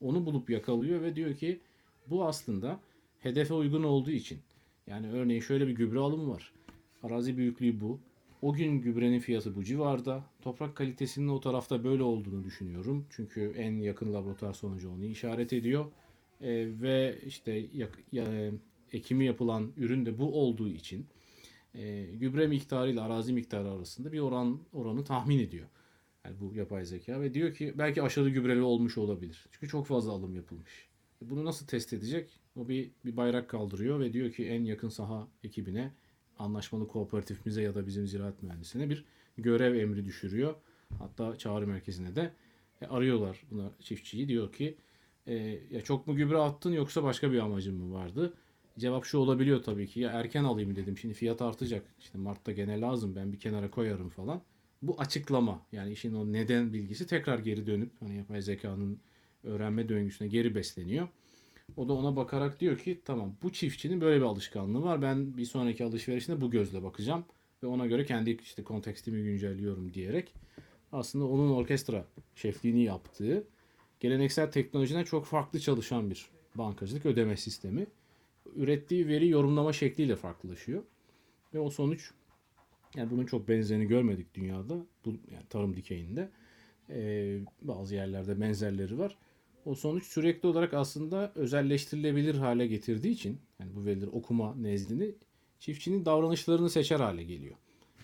Onu 0.00 0.26
bulup 0.26 0.50
yakalıyor 0.50 1.02
ve 1.02 1.16
diyor 1.16 1.36
ki 1.36 1.60
bu 2.06 2.24
aslında 2.24 2.80
hedefe 3.20 3.54
uygun 3.54 3.82
olduğu 3.82 4.10
için. 4.10 4.38
Yani 4.86 5.10
örneğin 5.10 5.40
şöyle 5.40 5.66
bir 5.66 5.72
gübre 5.72 5.98
alımı 5.98 6.30
var. 6.30 6.52
Arazi 7.02 7.36
büyüklüğü 7.36 7.80
bu. 7.80 8.00
O 8.42 8.52
gün 8.52 8.80
gübrenin 8.80 9.20
fiyatı 9.20 9.56
bu 9.56 9.64
civarda. 9.64 10.24
Toprak 10.42 10.76
kalitesinin 10.76 11.28
o 11.28 11.40
tarafta 11.40 11.84
böyle 11.84 12.02
olduğunu 12.02 12.44
düşünüyorum. 12.44 13.06
Çünkü 13.10 13.54
en 13.56 13.72
yakın 13.72 14.14
laboratuvar 14.14 14.52
sonucu 14.52 14.90
onu 14.90 15.04
işaret 15.04 15.52
ediyor. 15.52 15.84
E, 16.40 16.80
ve 16.82 17.18
işte 17.26 17.66
yak, 17.74 17.98
ya, 18.12 18.50
ekimi 18.92 19.24
yapılan 19.24 19.72
ürün 19.76 20.06
de 20.06 20.18
bu 20.18 20.40
olduğu 20.40 20.68
için 20.68 21.06
e, 21.74 22.04
gübre 22.04 22.46
miktarı 22.46 22.90
ile 22.90 23.00
arazi 23.00 23.32
miktarı 23.32 23.70
arasında 23.70 24.12
bir 24.12 24.20
oran 24.20 24.58
oranı 24.72 25.04
tahmin 25.04 25.38
ediyor. 25.38 25.66
Yani 26.26 26.40
bu 26.40 26.54
yapay 26.54 26.84
zeka 26.84 27.20
ve 27.20 27.34
diyor 27.34 27.54
ki 27.54 27.74
belki 27.78 28.02
aşırı 28.02 28.30
gübreli 28.30 28.62
olmuş 28.62 28.98
olabilir. 28.98 29.46
Çünkü 29.50 29.68
çok 29.68 29.86
fazla 29.86 30.12
alım 30.12 30.34
yapılmış. 30.34 30.88
Bunu 31.20 31.44
nasıl 31.44 31.66
test 31.66 31.92
edecek? 31.92 32.40
O 32.56 32.68
bir, 32.68 32.90
bir 33.04 33.16
bayrak 33.16 33.48
kaldırıyor 33.48 34.00
ve 34.00 34.12
diyor 34.12 34.32
ki 34.32 34.46
en 34.46 34.64
yakın 34.64 34.88
saha 34.88 35.28
ekibine 35.44 35.92
anlaşmalı 36.38 36.88
kooperatifimize 36.88 37.62
ya 37.62 37.74
da 37.74 37.86
bizim 37.86 38.06
ziraat 38.06 38.42
mühendisine 38.42 38.90
bir 38.90 39.04
görev 39.38 39.74
emri 39.74 40.06
düşürüyor. 40.06 40.54
Hatta 40.98 41.36
çağrı 41.38 41.66
merkezine 41.66 42.16
de 42.16 42.32
e, 42.80 42.86
arıyorlar 42.86 43.42
buna 43.50 43.70
çiftçiyi. 43.80 44.28
Diyor 44.28 44.52
ki 44.52 44.76
e, 45.26 45.34
ya 45.70 45.80
çok 45.80 46.06
mu 46.06 46.16
gübre 46.16 46.38
attın 46.38 46.72
yoksa 46.72 47.02
başka 47.02 47.32
bir 47.32 47.38
amacın 47.38 47.76
mı 47.76 47.94
vardı? 47.94 48.34
Cevap 48.78 49.04
şu 49.04 49.18
olabiliyor 49.18 49.62
tabii 49.62 49.86
ki. 49.86 50.00
Ya 50.00 50.10
erken 50.10 50.44
alayım 50.44 50.76
dedim. 50.76 50.98
Şimdi 50.98 51.14
fiyat 51.14 51.42
artacak. 51.42 51.86
İşte 52.00 52.18
Mart'ta 52.18 52.52
gene 52.52 52.80
lazım. 52.80 53.16
Ben 53.16 53.32
bir 53.32 53.40
kenara 53.40 53.70
koyarım 53.70 54.08
falan. 54.08 54.42
Bu 54.82 55.00
açıklama. 55.00 55.60
Yani 55.72 55.92
işin 55.92 56.14
o 56.14 56.32
neden 56.32 56.72
bilgisi 56.72 57.06
tekrar 57.06 57.38
geri 57.38 57.66
dönüp 57.66 57.90
hani 58.00 58.16
yapay 58.16 58.42
zekanın 58.42 59.00
öğrenme 59.44 59.88
döngüsüne 59.88 60.28
geri 60.28 60.54
besleniyor. 60.54 61.08
O 61.76 61.88
da 61.88 61.92
ona 61.92 62.16
bakarak 62.16 62.60
diyor 62.60 62.78
ki 62.78 63.00
tamam 63.04 63.36
bu 63.42 63.52
çiftçinin 63.52 64.00
böyle 64.00 64.20
bir 64.20 64.26
alışkanlığı 64.26 64.82
var. 64.82 65.02
Ben 65.02 65.36
bir 65.36 65.44
sonraki 65.44 65.84
alışverişinde 65.84 66.40
bu 66.40 66.50
gözle 66.50 66.82
bakacağım 66.82 67.24
ve 67.62 67.66
ona 67.66 67.86
göre 67.86 68.04
kendi 68.04 68.30
işte 68.30 68.64
kontekstimi 68.64 69.22
güncelliyorum 69.22 69.94
diyerek 69.94 70.32
aslında 70.92 71.24
onun 71.24 71.50
orkestra 71.50 72.04
şefliğini 72.34 72.82
yaptığı 72.82 73.44
geleneksel 74.00 74.50
teknolojiden 74.50 75.04
çok 75.04 75.26
farklı 75.26 75.60
çalışan 75.60 76.10
bir 76.10 76.26
bankacılık 76.54 77.06
ödeme 77.06 77.36
sistemi. 77.36 77.86
Ürettiği 78.56 79.08
veri 79.08 79.28
yorumlama 79.28 79.72
şekliyle 79.72 80.16
farklılaşıyor. 80.16 80.82
Ve 81.54 81.60
o 81.60 81.70
sonuç 81.70 82.10
yani 82.96 83.10
bunun 83.10 83.26
çok 83.26 83.48
benzerini 83.48 83.86
görmedik 83.86 84.34
dünyada. 84.34 84.86
Bu 85.04 85.10
yani 85.10 85.46
tarım 85.50 85.76
dikeyinde. 85.76 86.28
Ee, 86.90 87.38
bazı 87.62 87.94
yerlerde 87.94 88.40
benzerleri 88.40 88.98
var 88.98 89.16
o 89.66 89.74
sonuç 89.74 90.06
sürekli 90.06 90.46
olarak 90.46 90.74
aslında 90.74 91.32
özelleştirilebilir 91.34 92.34
hale 92.34 92.66
getirdiği 92.66 93.10
için 93.10 93.40
yani 93.60 93.70
bu 93.76 93.84
verileri 93.84 94.10
okuma 94.10 94.54
nezdini 94.54 95.14
çiftçinin 95.58 96.04
davranışlarını 96.04 96.70
seçer 96.70 97.00
hale 97.00 97.24
geliyor. 97.24 97.56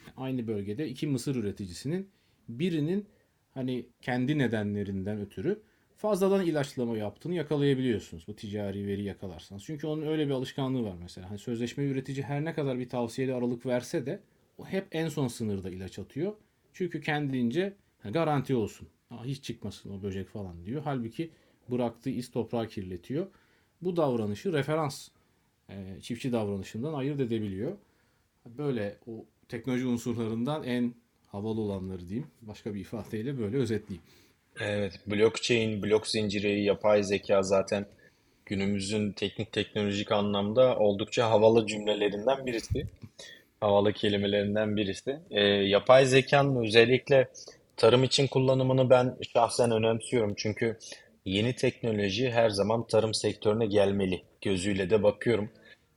Yani 0.07 0.15
aynı 0.17 0.47
bölgede 0.47 0.89
iki 0.89 1.07
mısır 1.07 1.37
üreticisinin 1.37 2.09
birinin 2.49 3.07
hani 3.51 3.87
kendi 4.01 4.39
nedenlerinden 4.39 5.21
ötürü 5.21 5.63
fazladan 5.97 6.47
ilaçlama 6.47 6.97
yaptığını 6.97 7.35
yakalayabiliyorsunuz. 7.35 8.25
Bu 8.29 8.37
ticari 8.37 8.87
veri 8.87 9.03
yakalarsanız. 9.03 9.65
Çünkü 9.65 9.87
onun 9.87 10.07
öyle 10.07 10.27
bir 10.27 10.33
alışkanlığı 10.33 10.85
var 10.85 10.97
mesela. 11.03 11.31
Hani 11.31 11.39
sözleşme 11.39 11.85
üretici 11.85 12.23
her 12.23 12.45
ne 12.45 12.55
kadar 12.55 12.79
bir 12.79 12.89
tavsiyeli 12.89 13.35
aralık 13.35 13.67
verse 13.67 14.07
de 14.07 14.21
hep 14.65 14.87
en 14.93 15.09
son 15.09 15.29
sınırda 15.29 15.71
ilaç 15.71 15.99
atıyor. 15.99 16.33
Çünkü 16.73 17.01
kendince 17.01 17.77
garanti 18.05 18.55
olsun. 18.55 18.89
hiç 19.25 19.45
çıkmasın 19.45 19.99
o 19.99 20.03
böcek 20.03 20.29
falan 20.29 20.65
diyor. 20.65 20.83
Halbuki 20.85 21.31
bıraktığı 21.69 22.11
iz 22.11 22.31
toprağı 22.31 22.69
kirletiyor. 22.69 23.27
Bu 23.83 23.97
davranışı 23.97 24.53
referans 24.53 25.09
e, 25.69 26.01
çiftçi 26.01 26.33
davranışından 26.33 26.95
ayırt 26.95 27.21
edebiliyor. 27.21 27.73
Böyle 28.47 28.97
o 29.07 29.25
teknoloji 29.49 29.87
unsurlarından 29.87 30.65
en 30.65 30.95
havalı 31.27 31.61
olanları 31.61 32.09
diyeyim. 32.09 32.27
Başka 32.43 32.75
bir 32.75 32.81
ifadeyle 32.81 33.39
böyle 33.39 33.57
özetleyeyim. 33.57 34.03
Evet, 34.61 35.01
blockchain, 35.07 35.83
blok 35.83 36.07
zinciri, 36.07 36.63
yapay 36.63 37.03
zeka 37.03 37.43
zaten 37.43 37.87
günümüzün 38.47 39.13
teknik 39.13 39.53
teknolojik 39.53 40.13
anlamda 40.13 40.79
oldukça 40.79 41.31
havalı 41.31 41.67
cümlelerinden 41.67 42.47
birisi. 42.47 42.87
Havalı 43.63 43.93
kelimelerinden 43.93 44.77
birisi. 44.77 45.19
E, 45.31 45.41
yapay 45.45 46.07
zekanın 46.07 46.65
özellikle 46.65 47.29
tarım 47.77 48.05
için 48.05 48.27
kullanımını 48.27 48.91
ben 48.91 49.17
şahsen 49.33 49.71
önemsiyorum. 49.71 50.35
Çünkü 50.37 50.79
yeni 51.25 51.55
teknoloji 51.55 52.31
her 52.31 52.51
zaman 52.51 52.87
tarım 52.87 53.15
sektörüne 53.15 53.67
gelmeli 53.67 54.23
gözüyle 54.41 54.91
de 54.91 55.03
bakıyorum. 55.03 55.51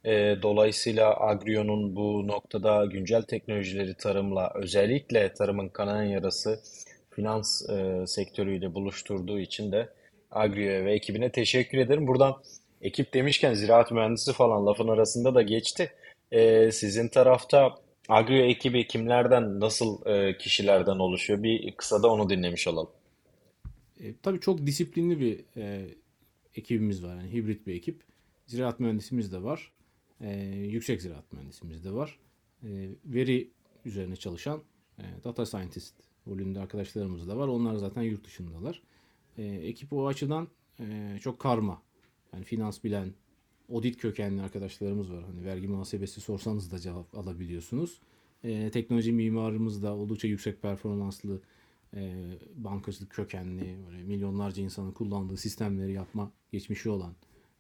E, 0.04 0.12
dolayısıyla 0.42 1.20
Agrio'nun 1.20 1.96
bu 1.96 2.28
noktada 2.28 2.86
güncel 2.86 3.22
teknolojileri 3.22 3.94
tarımla 3.98 4.52
özellikle 4.56 5.34
tarımın 5.34 5.70
kanayan 5.70 6.12
yarası 6.12 6.60
finans 7.12 7.70
e, 7.70 8.08
sektörüyle 8.08 8.74
buluşturduğu 8.74 9.40
için 9.40 9.72
de 9.72 9.90
Agrio'ya 10.32 10.86
ve 10.86 10.94
ekibine 10.94 11.32
teşekkür 11.32 11.78
ederim. 11.78 12.08
Buradan 12.08 12.36
ekip 12.82 13.14
demişken 13.14 13.54
ziraat 13.54 13.92
mühendisi 13.92 14.34
falan 14.34 14.66
lafın 14.66 14.88
arasında 14.88 15.36
da 15.36 15.42
geçti. 15.42 15.92
E, 16.36 16.72
sizin 16.72 17.08
tarafta 17.08 17.76
Agrio 18.10 18.38
ekibi 18.38 18.88
kimlerden, 18.88 19.60
nasıl 19.60 20.06
e, 20.06 20.38
kişilerden 20.38 21.00
oluşuyor? 21.00 21.44
Bir 21.44 21.72
kısa 21.72 22.04
da 22.04 22.12
onu 22.12 22.30
dinlemiş 22.30 22.68
olalım. 22.68 22.92
E, 24.00 24.16
tabii 24.24 24.40
çok 24.40 24.66
disiplinli 24.66 25.20
bir 25.20 25.62
e, 25.62 25.88
ekibimiz 26.56 27.04
var. 27.04 27.16
Yani 27.16 27.34
hibrit 27.34 27.68
bir 27.68 27.76
ekip. 27.76 28.04
Ziraat 28.48 28.80
mühendisimiz 28.80 29.32
de 29.32 29.44
var. 29.44 29.72
E, 30.22 30.34
yüksek 30.46 31.02
ziraat 31.02 31.34
mühendisimiz 31.34 31.86
de 31.86 31.92
var. 31.94 32.20
E, 32.64 32.90
veri 33.06 33.50
üzerine 33.86 34.16
çalışan 34.16 34.62
e, 35.00 35.04
data 35.24 35.46
scientist 35.46 35.96
rolünde 36.28 36.60
arkadaşlarımız 36.60 37.28
da 37.28 37.38
var. 37.38 37.48
Onlar 37.48 37.76
zaten 37.76 38.02
yurt 38.02 38.26
dışındalar. 38.26 38.82
E, 39.38 39.44
ekip 39.44 39.94
o 39.94 40.08
açıdan 40.08 40.48
e, 40.80 41.18
çok 41.22 41.40
karma. 41.40 41.82
Yani 42.34 42.44
finans 42.44 42.84
bilen, 42.84 43.14
audit 43.70 43.98
kökenli 43.98 44.42
arkadaşlarımız 44.42 45.12
var. 45.12 45.24
Hani 45.24 45.46
vergi 45.46 45.68
muhasebesi 45.68 46.22
sorsanız 46.22 46.72
da 46.72 46.80
cevap 46.80 47.18
alabiliyorsunuz. 47.18 48.02
E, 48.44 48.72
teknoloji 48.72 49.12
mimarımız 49.12 49.84
da 49.84 49.96
oldukça 49.96 50.28
yüksek 50.28 50.62
performanslı 50.62 51.42
e, 51.94 52.14
bankacılık 52.56 53.10
kökenli, 53.10 53.78
böyle 53.88 54.04
milyonlarca 54.04 54.64
insanın 54.64 54.92
kullandığı 54.92 55.38
sistemleri 55.38 55.94
yapma 55.94 56.32
geçmişi 56.52 56.90
olan 56.90 57.14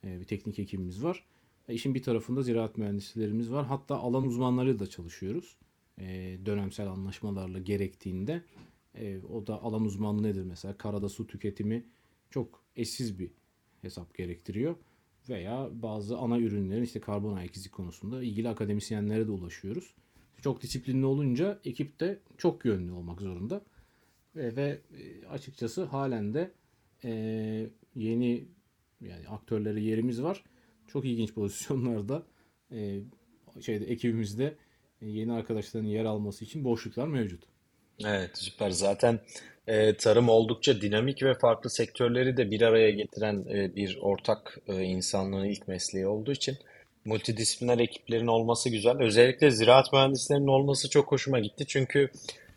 e, 0.04 0.20
bir 0.20 0.26
teknik 0.26 0.60
ekibimiz 0.60 1.04
var. 1.04 1.26
E, 1.68 1.74
işin 1.74 1.96
bir 1.96 2.04
tarafında 2.04 2.42
ziraat 2.42 2.78
mühendislerimiz 2.78 3.52
var. 3.52 3.66
Hatta 3.66 3.96
alan 3.96 4.24
uzmanlarıyla 4.24 4.80
da 4.80 4.88
çalışıyoruz. 4.88 5.58
E, 6.00 6.38
dönemsel 6.46 6.88
anlaşmalarla 6.88 7.60
gerektiğinde. 7.60 8.44
E, 8.96 9.20
o 9.20 9.48
da 9.48 9.62
alan 9.62 9.86
uzmanlığı 9.86 10.24
nedir 10.24 10.44
mesela? 10.44 10.78
Karada 10.78 11.10
su 11.10 11.28
tüketimi 11.28 11.86
çok 12.30 12.64
eşsiz 12.76 13.20
bir 13.20 13.32
hesap 13.82 14.16
gerektiriyor. 14.16 14.76
Veya 15.29 15.70
bazı 15.72 16.17
ana 16.17 16.39
ürünlerin 16.39 16.84
işte 16.84 17.00
karbon 17.00 17.34
ayak 17.36 17.55
izi 17.55 17.72
konusunda 17.72 18.24
ilgili 18.24 18.50
akademisyenlere 18.50 19.27
de 19.27 19.32
ulaşıyoruz. 19.32 19.94
Çok 20.41 20.62
disiplinli 20.62 21.05
olunca 21.05 21.60
ekip 21.65 22.00
de 22.00 22.20
çok 22.38 22.65
yönlü 22.65 22.91
olmak 22.91 23.22
zorunda. 23.22 23.62
Ve, 24.36 24.55
ve 24.55 24.82
e, 24.98 25.27
açıkçası 25.27 25.84
halen 25.84 26.34
de 26.34 26.51
e, 27.03 27.12
yeni 27.96 28.46
yani 29.01 29.27
aktörlere 29.27 29.82
yerimiz 29.82 30.24
var. 30.24 30.44
Çok 30.88 31.05
ilginç 31.05 31.34
pozisyonlarda 31.34 32.24
e, 32.72 33.00
şeyde 33.62 33.86
ekibimizde 33.86 34.55
e, 35.01 35.10
yeni 35.10 35.34
arkadaşların 35.34 35.88
yer 35.88 36.05
alması 36.05 36.46
için 36.46 36.63
boşluklar 36.63 37.08
mevcut. 37.08 37.44
Evet, 38.00 38.32
süper. 38.34 38.70
Zaten 38.70 39.20
e, 39.68 39.98
tarım 39.98 40.30
oldukça 40.30 40.82
dinamik 40.82 41.24
ve 41.24 41.34
farklı 41.34 41.70
sektörleri 41.70 42.38
de 42.38 42.52
bir 42.52 42.62
araya 42.62 42.92
getiren 42.92 43.46
e, 43.50 43.76
bir 43.76 43.98
ortak 44.02 44.58
e, 44.68 44.84
insanlığın 44.84 45.46
ilk 45.46 45.68
mesleği 45.68 46.08
olduğu 46.08 46.32
için 46.32 46.58
multidisipliner 47.06 47.80
ekiplerin 47.80 48.28
olması 48.28 48.70
güzel. 48.70 49.02
Özellikle 49.02 49.52
ziraat 49.52 49.94
mühendislerinin 49.94 50.48
olması 50.48 50.90
çok 50.90 51.12
hoşuma 51.12 51.40
gitti. 51.40 51.66
Çünkü 51.68 52.10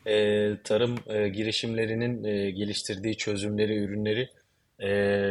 e, 0.07 0.51
tarım 0.65 0.97
e, 1.07 1.29
girişimlerinin 1.29 2.25
e, 2.25 2.51
geliştirdiği 2.51 3.17
çözümleri, 3.17 3.77
ürünleri 3.77 4.29
e, 4.81 4.91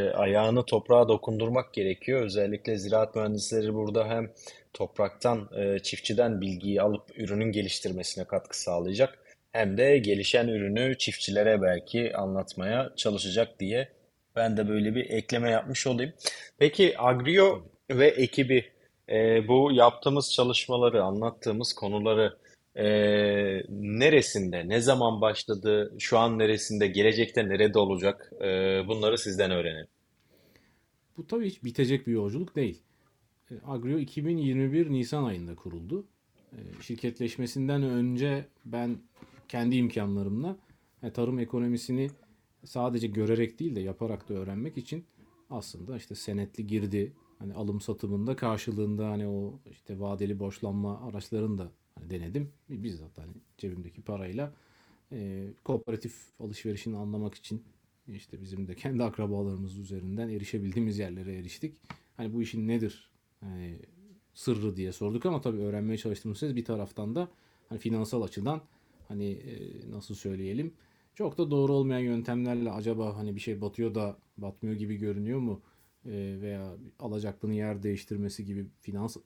ayağını 0.09 0.65
toprağa 0.65 1.07
dokundurmak 1.07 1.73
gerekiyor. 1.73 2.21
Özellikle 2.21 2.77
ziraat 2.77 3.15
mühendisleri 3.15 3.73
burada 3.73 4.07
hem 4.07 4.31
topraktan, 4.73 5.49
e, 5.57 5.79
çiftçiden 5.79 6.41
bilgiyi 6.41 6.81
alıp 6.81 7.19
ürünün 7.19 7.51
geliştirmesine 7.51 8.23
katkı 8.23 8.61
sağlayacak 8.61 9.19
hem 9.57 9.77
de 9.77 9.97
gelişen 9.97 10.47
ürünü 10.47 10.97
çiftçilere 10.97 11.61
belki 11.61 12.17
anlatmaya 12.17 12.93
çalışacak 12.95 13.59
diye 13.59 13.89
ben 14.35 14.57
de 14.57 14.69
böyle 14.69 14.95
bir 14.95 15.09
ekleme 15.09 15.49
yapmış 15.49 15.87
olayım. 15.87 16.13
Peki 16.57 16.93
Agrio 16.97 17.63
ve 17.89 18.07
ekibi 18.07 18.65
e, 19.09 19.47
bu 19.47 19.71
yaptığımız 19.71 20.33
çalışmaları, 20.33 21.03
anlattığımız 21.03 21.73
konuları 21.73 22.37
e, 22.75 22.85
neresinde, 23.69 24.69
ne 24.69 24.81
zaman 24.81 25.21
başladı, 25.21 25.93
şu 25.99 26.17
an 26.17 26.39
neresinde, 26.39 26.87
gelecekte 26.87 27.49
nerede 27.49 27.79
olacak 27.79 28.31
e, 28.41 28.47
bunları 28.87 29.17
sizden 29.17 29.51
öğrenelim. 29.51 29.87
Bu 31.17 31.27
tabii 31.27 31.47
hiç 31.47 31.63
bitecek 31.63 32.07
bir 32.07 32.11
yolculuk 32.11 32.55
değil. 32.55 32.81
E, 33.51 33.53
Agrio 33.65 33.97
2021 33.97 34.91
Nisan 34.91 35.23
ayında 35.23 35.55
kuruldu. 35.55 36.07
E, 36.51 36.59
şirketleşmesinden 36.81 37.83
önce 37.83 38.45
ben 38.65 38.97
kendi 39.49 39.75
imkanlarımla 39.75 40.57
yani 41.01 41.13
tarım 41.13 41.39
ekonomisini 41.39 42.09
sadece 42.63 43.07
görerek 43.07 43.59
değil 43.59 43.75
de 43.75 43.79
yaparak 43.79 44.29
da 44.29 44.33
öğrenmek 44.33 44.77
için 44.77 45.05
aslında 45.49 45.97
işte 45.97 46.15
senetli 46.15 46.67
girdi 46.67 47.13
hani 47.39 47.53
alım 47.53 47.81
satımında 47.81 48.35
karşılığında 48.35 49.09
hani 49.09 49.27
o 49.27 49.59
işte 49.71 49.99
vadeli 49.99 50.39
borçlanma 50.39 51.01
araçlarını 51.01 51.57
da 51.57 51.71
hani 51.95 52.09
denedim. 52.09 52.51
Bizzat 52.69 53.17
hani 53.17 53.31
cebimdeki 53.57 54.01
parayla 54.01 54.53
e, 55.11 55.47
kooperatif 55.63 56.15
alışverişini 56.39 56.97
anlamak 56.97 57.35
için 57.35 57.63
işte 58.07 58.41
bizim 58.41 58.67
de 58.67 58.75
kendi 58.75 59.03
akrabalarımız 59.03 59.77
üzerinden 59.77 60.29
erişebildiğimiz 60.29 60.99
yerlere 60.99 61.37
eriştik. 61.37 61.75
Hani 62.17 62.33
bu 62.33 62.41
işin 62.41 62.67
nedir 62.67 63.11
hani 63.39 63.79
sırrı 64.33 64.75
diye 64.75 64.91
sorduk 64.91 65.25
ama 65.25 65.41
tabii 65.41 65.57
öğrenmeye 65.57 65.97
çalıştığımız 65.97 66.55
bir 66.55 66.65
taraftan 66.65 67.15
da 67.15 67.29
hani 67.69 67.79
finansal 67.79 68.21
açıdan 68.21 68.61
hani 69.07 69.31
e, 69.31 69.91
nasıl 69.91 70.15
söyleyelim 70.15 70.73
çok 71.15 71.37
da 71.37 71.51
doğru 71.51 71.73
olmayan 71.73 71.99
yöntemlerle 71.99 72.71
acaba 72.71 73.17
hani 73.17 73.35
bir 73.35 73.39
şey 73.39 73.61
batıyor 73.61 73.95
da 73.95 74.17
batmıyor 74.37 74.75
gibi 74.75 74.95
görünüyor 74.95 75.39
mu 75.39 75.61
e, 76.05 76.37
veya 76.41 76.75
alacaklının 76.99 77.53
yer 77.53 77.83
değiştirmesi 77.83 78.45
gibi 78.45 78.65
finans 78.81 79.17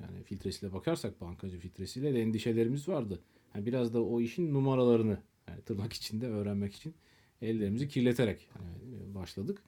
yani 0.00 0.22
filtresiyle 0.22 0.72
bakarsak 0.72 1.20
bankacı 1.20 1.58
filtresiyle 1.58 2.14
de 2.14 2.22
endişelerimiz 2.22 2.88
vardı. 2.88 3.20
Yani 3.54 3.66
biraz 3.66 3.94
da 3.94 4.02
o 4.04 4.20
işin 4.20 4.54
numaralarını 4.54 5.18
yani 5.48 5.62
tırnak 5.62 5.92
içinde 5.92 6.26
öğrenmek 6.26 6.74
için 6.74 6.94
ellerimizi 7.42 7.88
kirleterek 7.88 8.48
yani 8.58 9.14
başladık. 9.14 9.62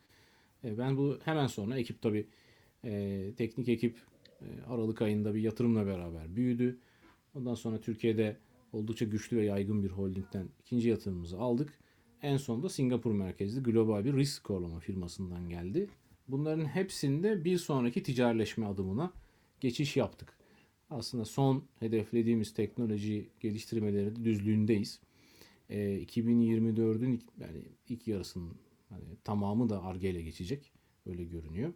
E, 0.65 0.79
ben 0.79 0.97
bu 0.97 1.19
hemen 1.25 1.47
sonra 1.47 1.79
ekip 1.79 2.03
tabi 2.03 2.27
e, 2.85 3.33
teknik 3.37 3.69
ekip 3.69 3.97
Aralık 4.67 5.03
ayında 5.03 5.35
bir 5.35 5.41
yatırımla 5.41 5.87
beraber 5.87 6.37
büyüdü. 6.37 6.79
Ondan 7.35 7.55
sonra 7.55 7.81
Türkiye'de 7.81 8.37
oldukça 8.73 9.05
güçlü 9.05 9.37
ve 9.37 9.45
yaygın 9.45 9.83
bir 9.83 9.91
holdingden 9.91 10.49
ikinci 10.61 10.89
yatırımımızı 10.89 11.39
aldık. 11.39 11.79
En 12.23 12.37
sonunda 12.37 12.69
Singapur 12.69 13.13
merkezli 13.13 13.63
global 13.63 14.05
bir 14.05 14.17
risk 14.17 14.33
skorlama 14.33 14.81
firmasından 14.81 15.49
geldi. 15.49 15.89
Bunların 16.29 16.65
hepsinde 16.65 17.45
bir 17.45 17.59
sonraki 17.59 18.03
ticarileşme 18.03 18.67
adımına 18.67 19.13
geçiş 19.61 19.97
yaptık. 19.97 20.39
Aslında 20.91 21.25
son 21.25 21.65
hedeflediğimiz 21.79 22.55
teknoloji 22.55 23.31
geliştirmeleri 23.41 24.17
de 24.17 24.25
düzlüğündeyiz. 24.25 25.01
E, 25.69 25.81
ee, 25.81 26.03
2024'ün 26.03 27.23
yani 27.41 27.63
ilk 27.89 28.09
yarısının 28.09 28.55
hani 28.89 29.17
tamamı 29.25 29.69
da 29.69 29.83
Arge 29.83 30.11
ile 30.11 30.23
geçecek. 30.23 30.73
Öyle 31.07 31.25
görünüyor. 31.25 31.73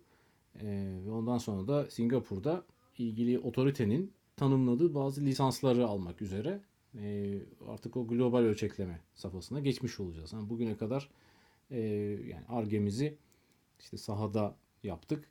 E, 0.60 0.66
ve 1.06 1.10
ondan 1.10 1.38
sonra 1.38 1.68
da 1.68 1.90
Singapur'da 1.90 2.64
ilgili 2.98 3.38
otoritenin 3.38 4.12
tanımladığı 4.36 4.94
bazı 4.94 5.20
lisansları 5.20 5.86
almak 5.86 6.22
üzere 6.22 6.60
e, 6.98 7.38
artık 7.68 7.96
o 7.96 8.06
global 8.06 8.38
ölçekleme 8.38 9.00
safhasına 9.14 9.60
geçmiş 9.60 10.00
olacağız. 10.00 10.32
Yani 10.32 10.50
bugüne 10.50 10.76
kadar 10.76 11.08
e, 11.70 11.80
yani 12.28 12.46
Arge'mizi 12.48 13.16
işte 13.80 13.96
sahada 13.96 14.56
yaptık. 14.82 15.28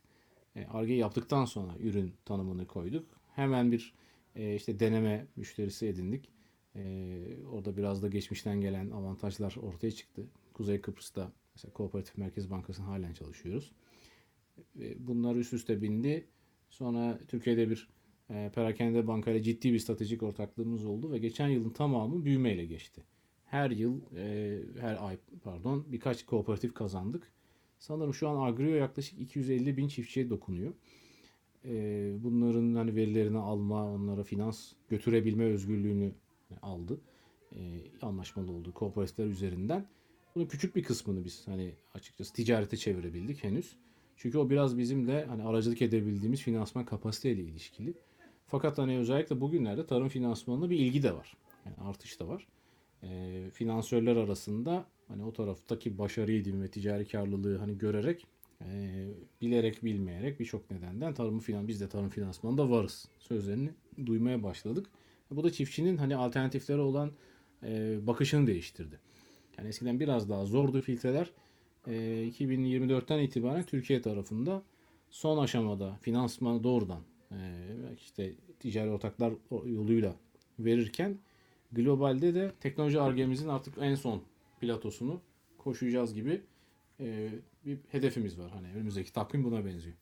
Arge 0.68 0.94
yaptıktan 0.94 1.44
sonra 1.44 1.72
ürün 1.78 2.14
tanımını 2.24 2.66
koyduk. 2.66 3.06
Hemen 3.34 3.72
bir 3.72 3.94
e, 4.36 4.54
işte 4.54 4.80
deneme 4.80 5.26
müşterisi 5.36 5.86
edindik. 5.86 6.28
E, 6.76 7.22
orada 7.52 7.76
biraz 7.76 8.02
da 8.02 8.08
geçmişten 8.08 8.60
gelen 8.60 8.90
avantajlar 8.90 9.56
ortaya 9.62 9.90
çıktı. 9.90 10.26
Kuzey 10.52 10.80
Kıbrıs'ta 10.80 11.32
mesela 11.54 11.72
Kooperatif 11.72 12.18
Merkez 12.18 12.50
Bankası'nın 12.50 12.86
halen 12.86 13.12
çalışıyoruz. 13.12 13.72
E, 14.80 15.06
bunlar 15.06 15.36
üst 15.36 15.52
üste 15.52 15.82
bindi. 15.82 16.26
Sonra 16.70 17.18
Türkiye'de 17.28 17.70
bir 17.70 17.88
e, 18.32 18.50
perakende 18.54 19.06
bankayla 19.06 19.42
ciddi 19.42 19.72
bir 19.72 19.78
stratejik 19.78 20.22
ortaklığımız 20.22 20.84
oldu 20.84 21.12
ve 21.12 21.18
geçen 21.18 21.48
yılın 21.48 21.70
tamamı 21.70 22.24
büyümeyle 22.24 22.64
geçti. 22.64 23.02
Her 23.44 23.70
yıl, 23.70 24.00
e, 24.16 24.58
her 24.80 25.06
ay 25.06 25.16
pardon 25.44 25.84
birkaç 25.88 26.26
kooperatif 26.26 26.74
kazandık. 26.74 27.32
Sanırım 27.78 28.14
şu 28.14 28.28
an 28.28 28.46
Agrio 28.46 28.74
yaklaşık 28.74 29.20
250 29.20 29.76
bin 29.76 29.88
çiftçiye 29.88 30.30
dokunuyor. 30.30 30.72
E, 31.64 31.72
bunların 32.22 32.74
hani 32.74 32.94
verilerini 32.94 33.38
alma, 33.38 33.92
onlara 33.94 34.24
finans 34.24 34.72
götürebilme 34.88 35.44
özgürlüğünü 35.44 36.12
aldı. 36.62 37.00
E, 37.52 37.58
anlaşmalı 38.02 38.52
olduğu 38.52 38.74
kooperatifler 38.74 39.26
üzerinden. 39.26 39.86
Bunun 40.34 40.46
küçük 40.46 40.76
bir 40.76 40.82
kısmını 40.82 41.24
biz 41.24 41.48
hani 41.48 41.74
açıkçası 41.94 42.32
ticarete 42.32 42.76
çevirebildik 42.76 43.44
henüz. 43.44 43.76
Çünkü 44.16 44.38
o 44.38 44.50
biraz 44.50 44.78
bizim 44.78 45.06
de 45.06 45.24
hani 45.24 45.42
aracılık 45.42 45.82
edebildiğimiz 45.82 46.42
finansman 46.42 46.84
kapasiteyle 46.84 47.42
ilişkili. 47.42 47.94
Fakat 48.46 48.78
hani 48.78 48.98
özellikle 48.98 49.40
bugünlerde 49.40 49.86
tarım 49.86 50.08
finansmanına 50.08 50.70
bir 50.70 50.78
ilgi 50.78 51.02
de 51.02 51.14
var. 51.14 51.36
Yani 51.64 51.76
artış 51.88 52.20
da 52.20 52.28
var. 52.28 52.46
E, 53.02 53.50
finansörler 53.52 54.16
arasında 54.16 54.84
hani 55.08 55.24
o 55.24 55.32
taraftaki 55.32 55.98
başarıyı 55.98 56.60
ve 56.62 56.68
ticari 56.68 57.08
karlılığı 57.08 57.58
hani 57.58 57.78
görerek 57.78 58.26
e, 58.60 59.06
bilerek 59.40 59.84
bilmeyerek 59.84 60.40
birçok 60.40 60.70
nedenden 60.70 61.14
tarımı 61.14 61.40
finan 61.40 61.68
biz 61.68 61.80
de 61.80 61.88
tarım 61.88 62.08
finansmanında 62.08 62.70
varız 62.70 63.08
sözlerini 63.18 63.70
duymaya 64.06 64.42
başladık. 64.42 64.86
Bu 65.30 65.44
da 65.44 65.52
çiftçinin 65.52 65.96
hani 65.96 66.16
alternatifleri 66.16 66.80
olan 66.80 67.12
e, 67.62 67.98
bakışını 68.06 68.46
değiştirdi. 68.46 69.00
Yani 69.58 69.68
eskiden 69.68 70.00
biraz 70.00 70.28
daha 70.28 70.46
zordu 70.46 70.80
filtreler. 70.80 71.30
E, 71.86 71.92
2024'ten 72.28 73.18
itibaren 73.18 73.62
Türkiye 73.62 74.02
tarafında 74.02 74.62
son 75.10 75.38
aşamada 75.38 75.98
finansmanı 76.02 76.64
doğrudan 76.64 77.00
işte 78.00 78.32
ticari 78.60 78.90
ortaklar 78.90 79.32
yoluyla 79.50 80.14
verirken 80.58 81.18
globalde 81.72 82.34
de 82.34 82.52
teknoloji 82.60 83.00
argemizin 83.00 83.48
artık 83.48 83.74
en 83.80 83.94
son 83.94 84.22
platosunu 84.60 85.20
koşacağız 85.58 86.14
gibi 86.14 86.40
e, 87.00 87.28
bir 87.66 87.78
hedefimiz 87.90 88.38
var. 88.38 88.50
Hani 88.50 88.68
önümüzdeki 88.74 89.12
takvim 89.12 89.44
buna 89.44 89.64
benziyor. 89.64 89.94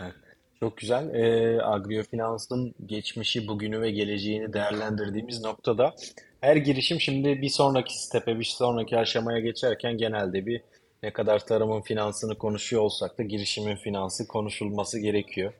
Evet. 0.00 0.14
Çok 0.60 0.76
güzel. 0.76 1.14
E, 1.14 1.60
agrofinansın 1.62 2.74
geçmişi, 2.86 3.48
bugünü 3.48 3.80
ve 3.80 3.90
geleceğini 3.90 4.52
değerlendirdiğimiz 4.52 5.40
noktada 5.40 5.94
her 6.40 6.56
girişim 6.56 7.00
şimdi 7.00 7.42
bir 7.42 7.48
sonraki 7.48 8.02
stepe, 8.02 8.38
bir 8.38 8.44
sonraki 8.44 8.98
aşamaya 8.98 9.40
geçerken 9.40 9.96
genelde 9.96 10.46
bir 10.46 10.60
ne 11.02 11.12
kadar 11.12 11.46
tarımın 11.46 11.80
finansını 11.80 12.38
konuşuyor 12.38 12.82
olsak 12.82 13.18
da 13.18 13.22
girişimin 13.22 13.76
finansı 13.76 14.28
konuşulması 14.28 14.98
gerekiyor. 14.98 15.52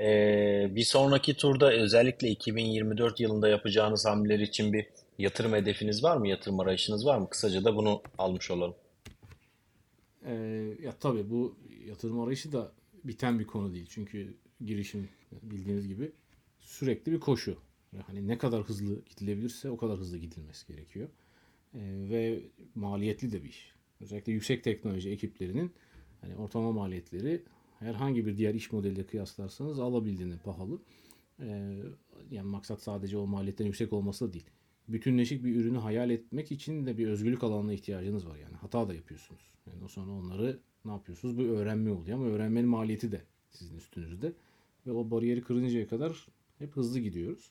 Ee, 0.00 0.70
bir 0.70 0.84
sonraki 0.84 1.36
turda 1.36 1.72
özellikle 1.72 2.28
2024 2.28 3.20
yılında 3.20 3.48
yapacağınız 3.48 4.06
hamleler 4.06 4.38
için 4.38 4.72
bir 4.72 4.86
yatırım 5.18 5.52
hedefiniz 5.52 6.04
var 6.04 6.16
mı? 6.16 6.28
Yatırım 6.28 6.60
arayışınız 6.60 7.06
var 7.06 7.18
mı? 7.18 7.30
Kısaca 7.30 7.64
da 7.64 7.76
bunu 7.76 8.02
almış 8.18 8.50
olalım. 8.50 8.74
Ee, 10.24 10.32
ya 10.82 10.92
tabii 11.00 11.30
bu 11.30 11.56
yatırım 11.86 12.20
arayışı 12.20 12.52
da 12.52 12.72
biten 13.04 13.38
bir 13.38 13.46
konu 13.46 13.72
değil. 13.74 13.86
Çünkü 13.90 14.34
girişim 14.64 15.08
bildiğiniz 15.42 15.88
gibi 15.88 16.12
sürekli 16.60 17.12
bir 17.12 17.20
koşu. 17.20 17.58
Hani 18.06 18.28
ne 18.28 18.38
kadar 18.38 18.62
hızlı 18.62 19.04
gidilebilirse 19.04 19.70
o 19.70 19.76
kadar 19.76 19.98
hızlı 19.98 20.18
gidilmesi 20.18 20.66
gerekiyor. 20.66 21.08
Ee, 21.74 21.78
ve 22.10 22.40
maliyetli 22.74 23.32
de 23.32 23.44
bir 23.44 23.48
iş. 23.48 23.72
Özellikle 24.00 24.32
yüksek 24.32 24.64
teknoloji 24.64 25.10
ekiplerinin 25.10 25.72
hani 26.20 26.36
ortalama 26.36 26.72
maliyetleri 26.72 27.42
herhangi 27.80 28.26
bir 28.26 28.36
diğer 28.36 28.54
iş 28.54 28.72
modeliyle 28.72 29.06
kıyaslarsanız 29.06 29.80
alabildiğine 29.80 30.36
pahalı. 30.36 30.78
Ee, 31.40 31.76
yani 32.30 32.48
maksat 32.48 32.82
sadece 32.82 33.18
o 33.18 33.26
maliyetlerin 33.26 33.68
yüksek 33.68 33.92
olması 33.92 34.28
da 34.28 34.32
değil. 34.32 34.50
Bütünleşik 34.88 35.44
bir 35.44 35.56
ürünü 35.56 35.78
hayal 35.78 36.10
etmek 36.10 36.52
için 36.52 36.86
de 36.86 36.98
bir 36.98 37.08
özgürlük 37.08 37.44
alanına 37.44 37.72
ihtiyacınız 37.72 38.26
var 38.26 38.36
yani. 38.36 38.56
Hata 38.56 38.88
da 38.88 38.94
yapıyorsunuz. 38.94 39.40
Yani 39.66 39.84
o 39.84 39.88
sonra 39.88 40.12
onları 40.12 40.60
ne 40.84 40.90
yapıyorsunuz? 40.92 41.38
Bu 41.38 41.42
öğrenme 41.42 41.90
oluyor 41.90 42.18
ama 42.18 42.26
öğrenmenin 42.26 42.68
maliyeti 42.68 43.12
de 43.12 43.22
sizin 43.50 43.76
üstünüzde. 43.76 44.32
Ve 44.86 44.92
o 44.92 45.10
bariyeri 45.10 45.42
kırıncaya 45.42 45.88
kadar 45.88 46.26
hep 46.58 46.76
hızlı 46.76 47.00
gidiyoruz. 47.00 47.50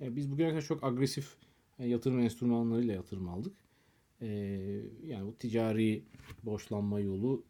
E, 0.00 0.16
biz 0.16 0.30
bugüne 0.30 0.48
kadar 0.48 0.62
çok 0.62 0.84
agresif 0.84 1.36
e, 1.78 1.88
yatırım 1.88 2.20
enstrümanlarıyla 2.20 2.94
yatırım 2.94 3.28
aldık. 3.28 3.52
E, 4.20 4.26
yani 5.06 5.26
bu 5.26 5.34
ticari 5.38 6.02
borçlanma 6.42 7.00
yolu 7.00 7.44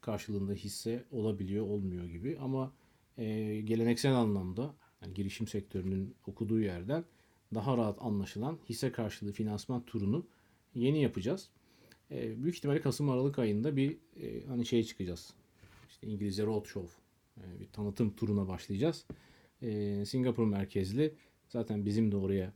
karşılığında 0.00 0.52
hisse 0.52 1.04
olabiliyor, 1.10 1.66
olmuyor 1.66 2.04
gibi. 2.04 2.38
Ama 2.40 2.72
e, 3.18 3.60
geleneksel 3.60 4.14
anlamda 4.14 4.74
yani 5.02 5.14
girişim 5.14 5.46
sektörünün 5.46 6.14
okuduğu 6.26 6.60
yerden 6.60 7.04
daha 7.54 7.76
rahat 7.76 8.02
anlaşılan 8.02 8.58
hisse 8.68 8.92
karşılığı 8.92 9.32
finansman 9.32 9.84
turunu 9.86 10.26
yeni 10.74 11.02
yapacağız. 11.02 11.50
E, 12.10 12.42
büyük 12.42 12.56
ihtimalle 12.56 12.80
Kasım 12.80 13.10
Aralık 13.10 13.38
ayında 13.38 13.76
bir 13.76 13.98
e, 14.16 14.46
hani 14.46 14.66
şey 14.66 14.84
çıkacağız. 14.84 15.34
İşte 15.88 16.06
İngilizce 16.06 16.46
roadshow 16.46 17.02
e, 17.36 17.60
bir 17.60 17.66
tanıtım 17.66 18.16
turuna 18.16 18.48
başlayacağız. 18.48 19.06
E, 19.62 20.04
Singapur 20.06 20.46
merkezli 20.46 21.14
zaten 21.48 21.86
bizim 21.86 22.12
de 22.12 22.16
oraya 22.16 22.52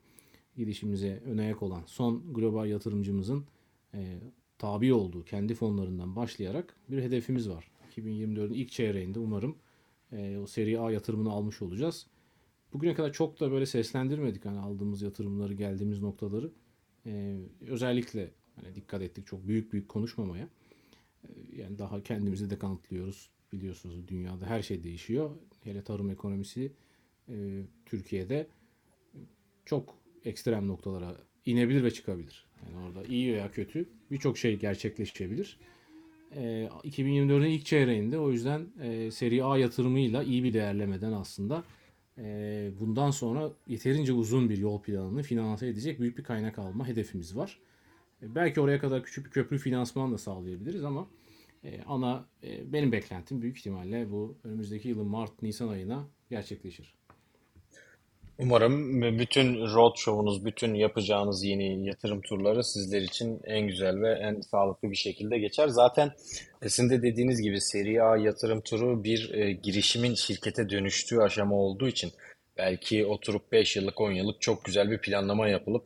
gidişimize 0.56 1.22
ön 1.26 1.38
ayak 1.38 1.62
olan 1.62 1.83
son 1.87 2.35
global 2.35 2.68
yatırımcımızın 2.68 3.44
e, 3.94 4.18
tabi 4.61 4.94
olduğu 4.94 5.25
kendi 5.25 5.55
fonlarından 5.55 6.16
başlayarak 6.16 6.77
bir 6.88 7.03
hedefimiz 7.03 7.49
var. 7.49 7.70
2024'ün 7.96 8.53
ilk 8.53 8.70
çeyreğinde 8.70 9.18
umarım 9.18 9.57
e, 10.12 10.38
o 10.38 10.46
seri 10.46 10.81
A 10.81 10.90
yatırımını 10.90 11.31
almış 11.31 11.62
olacağız. 11.62 12.07
Bugüne 12.73 12.94
kadar 12.94 13.12
çok 13.12 13.40
da 13.40 13.53
böyle 13.53 13.66
seslendirmedik 13.66 14.44
hani 14.44 14.59
aldığımız 14.59 15.03
yatırımları, 15.03 15.55
geldiğimiz 15.55 16.01
noktaları. 16.01 16.51
E, 17.07 17.40
özellikle 17.61 18.31
hani 18.55 18.75
dikkat 18.75 19.03
ettik 19.03 19.27
çok 19.27 19.49
büyük 19.49 19.73
büyük 19.73 19.88
konuşmamaya. 19.88 20.49
E, 21.25 21.29
yani 21.57 21.79
daha 21.79 22.03
kendimizi 22.03 22.51
de 22.51 22.59
kanıtlıyoruz. 22.59 23.31
Biliyorsunuz 23.53 24.09
dünyada 24.09 24.46
her 24.46 24.62
şey 24.62 24.85
değişiyor. 24.85 25.31
Hele 25.64 25.85
tarım 25.85 26.11
ekonomisi 26.11 26.73
e, 27.29 27.62
Türkiye'de 27.87 28.46
çok 29.64 29.99
ekstrem 30.25 30.68
noktalara 30.68 31.16
inebilir 31.46 31.85
ve 31.85 31.90
çıkabilir. 31.90 32.46
Yani 32.66 32.87
orada 32.87 33.05
iyi 33.05 33.33
veya 33.33 33.50
kötü 33.50 33.88
birçok 34.11 34.38
şey 34.38 34.59
gerçekleşebilir. 34.59 35.59
E, 36.37 36.68
2024'ün 36.85 37.50
ilk 37.50 37.66
çeyreğinde 37.66 38.18
o 38.18 38.31
yüzden 38.31 38.66
e, 38.83 39.11
seri 39.11 39.44
A 39.44 39.59
yatırımıyla 39.59 40.22
iyi 40.22 40.44
bir 40.44 40.53
değerlemeden 40.53 41.12
aslında 41.12 41.64
e, 42.18 42.70
bundan 42.81 43.11
sonra 43.11 43.53
yeterince 43.66 44.12
uzun 44.12 44.50
bir 44.50 44.59
yol 44.59 44.83
planını 44.83 45.22
finanse 45.22 45.66
edecek 45.66 46.00
büyük 46.00 46.18
bir 46.18 46.24
kaynak 46.24 46.59
alma 46.59 46.88
hedefimiz 46.88 47.37
var. 47.37 47.59
E, 48.22 48.35
belki 48.35 48.61
oraya 48.61 48.79
kadar 48.79 49.03
küçük 49.03 49.26
bir 49.26 49.31
köprü 49.31 49.59
finansman 49.59 50.12
da 50.12 50.18
sağlayabiliriz 50.18 50.85
ama 50.85 51.09
e, 51.64 51.83
ana 51.83 52.24
e, 52.44 52.72
benim 52.72 52.92
beklentim 52.92 53.42
büyük 53.42 53.59
ihtimalle 53.59 54.11
bu 54.11 54.38
önümüzdeki 54.44 54.88
yılın 54.88 55.07
Mart-Nisan 55.07 55.68
ayına 55.68 56.09
gerçekleşir. 56.31 56.99
Umarım 58.42 59.03
bütün 59.18 59.66
road 59.74 59.96
show'unuz, 59.96 60.44
bütün 60.44 60.74
yapacağınız 60.74 61.44
yeni 61.44 61.87
yatırım 61.87 62.20
turları 62.20 62.64
sizler 62.64 63.03
için 63.03 63.40
en 63.44 63.66
güzel 63.66 64.00
ve 64.03 64.12
en 64.12 64.40
sağlıklı 64.40 64.90
bir 64.90 64.96
şekilde 64.96 65.38
geçer. 65.38 65.68
Zaten 65.68 66.12
sizin 66.62 66.90
de 66.90 67.03
dediğiniz 67.03 67.42
gibi 67.42 67.61
seri 67.61 68.03
A 68.03 68.16
yatırım 68.16 68.61
turu 68.61 69.05
bir 69.05 69.35
e, 69.35 69.53
girişimin 69.53 70.14
şirkete 70.14 70.70
dönüştüğü 70.70 71.18
aşama 71.18 71.57
olduğu 71.57 71.88
için 71.88 72.12
belki 72.57 73.07
oturup 73.07 73.53
5 73.53 73.76
yıllık 73.76 74.00
10 74.00 74.12
yıllık 74.12 74.40
çok 74.40 74.64
güzel 74.64 74.90
bir 74.90 74.98
planlama 74.98 75.48
yapılıp 75.48 75.85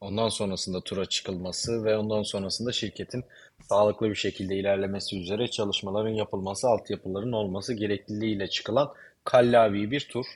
ondan 0.00 0.28
sonrasında 0.28 0.80
tura 0.80 1.06
çıkılması 1.06 1.84
ve 1.84 1.96
ondan 1.96 2.22
sonrasında 2.22 2.72
şirketin 2.72 3.24
sağlıklı 3.68 4.10
bir 4.10 4.14
şekilde 4.14 4.56
ilerlemesi 4.56 5.20
üzere 5.20 5.48
çalışmaların 5.48 6.14
yapılması, 6.14 6.68
altyapıların 6.68 7.32
olması 7.32 7.74
gerekliliğiyle 7.74 8.48
çıkılan 8.48 8.92
kallavi 9.24 9.90
bir 9.90 10.08
tur. 10.10 10.26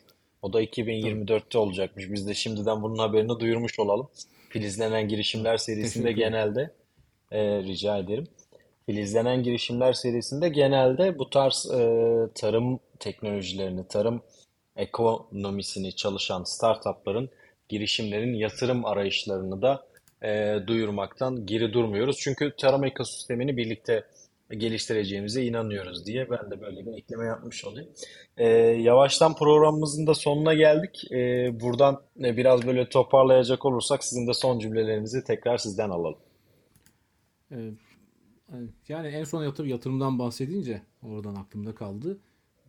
O 0.42 0.52
da 0.52 0.62
2024'te 0.62 1.58
olacakmış. 1.58 2.12
Biz 2.12 2.28
de 2.28 2.34
şimdiden 2.34 2.82
bunun 2.82 2.98
haberini 2.98 3.40
duyurmuş 3.40 3.78
olalım. 3.78 4.08
Filizlenen 4.48 5.08
girişimler 5.08 5.56
serisinde 5.56 6.12
genelde 6.12 6.70
e, 7.32 7.62
rica 7.62 7.98
ederim. 7.98 8.28
Filizlenen 8.86 9.42
girişimler 9.42 9.92
serisinde 9.92 10.48
genelde 10.48 11.18
bu 11.18 11.30
tarz 11.30 11.70
e, 11.70 11.78
tarım 12.34 12.80
teknolojilerini, 12.98 13.88
tarım 13.88 14.22
ekonomisini 14.76 15.96
çalışan 15.96 16.44
startupların, 16.44 17.30
girişimlerin 17.68 18.34
yatırım 18.34 18.84
arayışlarını 18.84 19.62
da 19.62 19.86
e, 20.22 20.58
duyurmaktan 20.66 21.46
geri 21.46 21.72
durmuyoruz. 21.72 22.18
Çünkü 22.20 22.52
tarım 22.58 22.84
ekosistemini 22.84 23.56
birlikte 23.56 24.04
geliştireceğimize 24.54 25.44
inanıyoruz 25.44 26.06
diye 26.06 26.30
ben 26.30 26.50
de 26.50 26.60
böyle 26.60 26.86
bir 26.86 26.92
ekleme 26.92 27.24
yapmış 27.24 27.64
olayım. 27.64 27.88
Ee, 28.36 28.46
yavaştan 28.58 29.34
programımızın 29.34 30.06
da 30.06 30.14
sonuna 30.14 30.54
geldik. 30.54 31.12
Ee, 31.12 31.60
buradan 31.60 32.02
e, 32.24 32.36
biraz 32.36 32.66
böyle 32.66 32.88
toparlayacak 32.88 33.64
olursak 33.64 34.04
sizin 34.04 34.26
de 34.26 34.34
son 34.34 34.58
cümlelerinizi 34.58 35.24
tekrar 35.24 35.58
sizden 35.58 35.90
alalım. 35.90 36.18
E, 37.52 37.56
yani 38.88 39.08
en 39.08 39.24
son 39.24 39.44
yatır, 39.44 39.64
yatırımdan 39.64 40.18
bahsedince 40.18 40.82
oradan 41.02 41.34
aklımda 41.34 41.74
kaldı. 41.74 42.20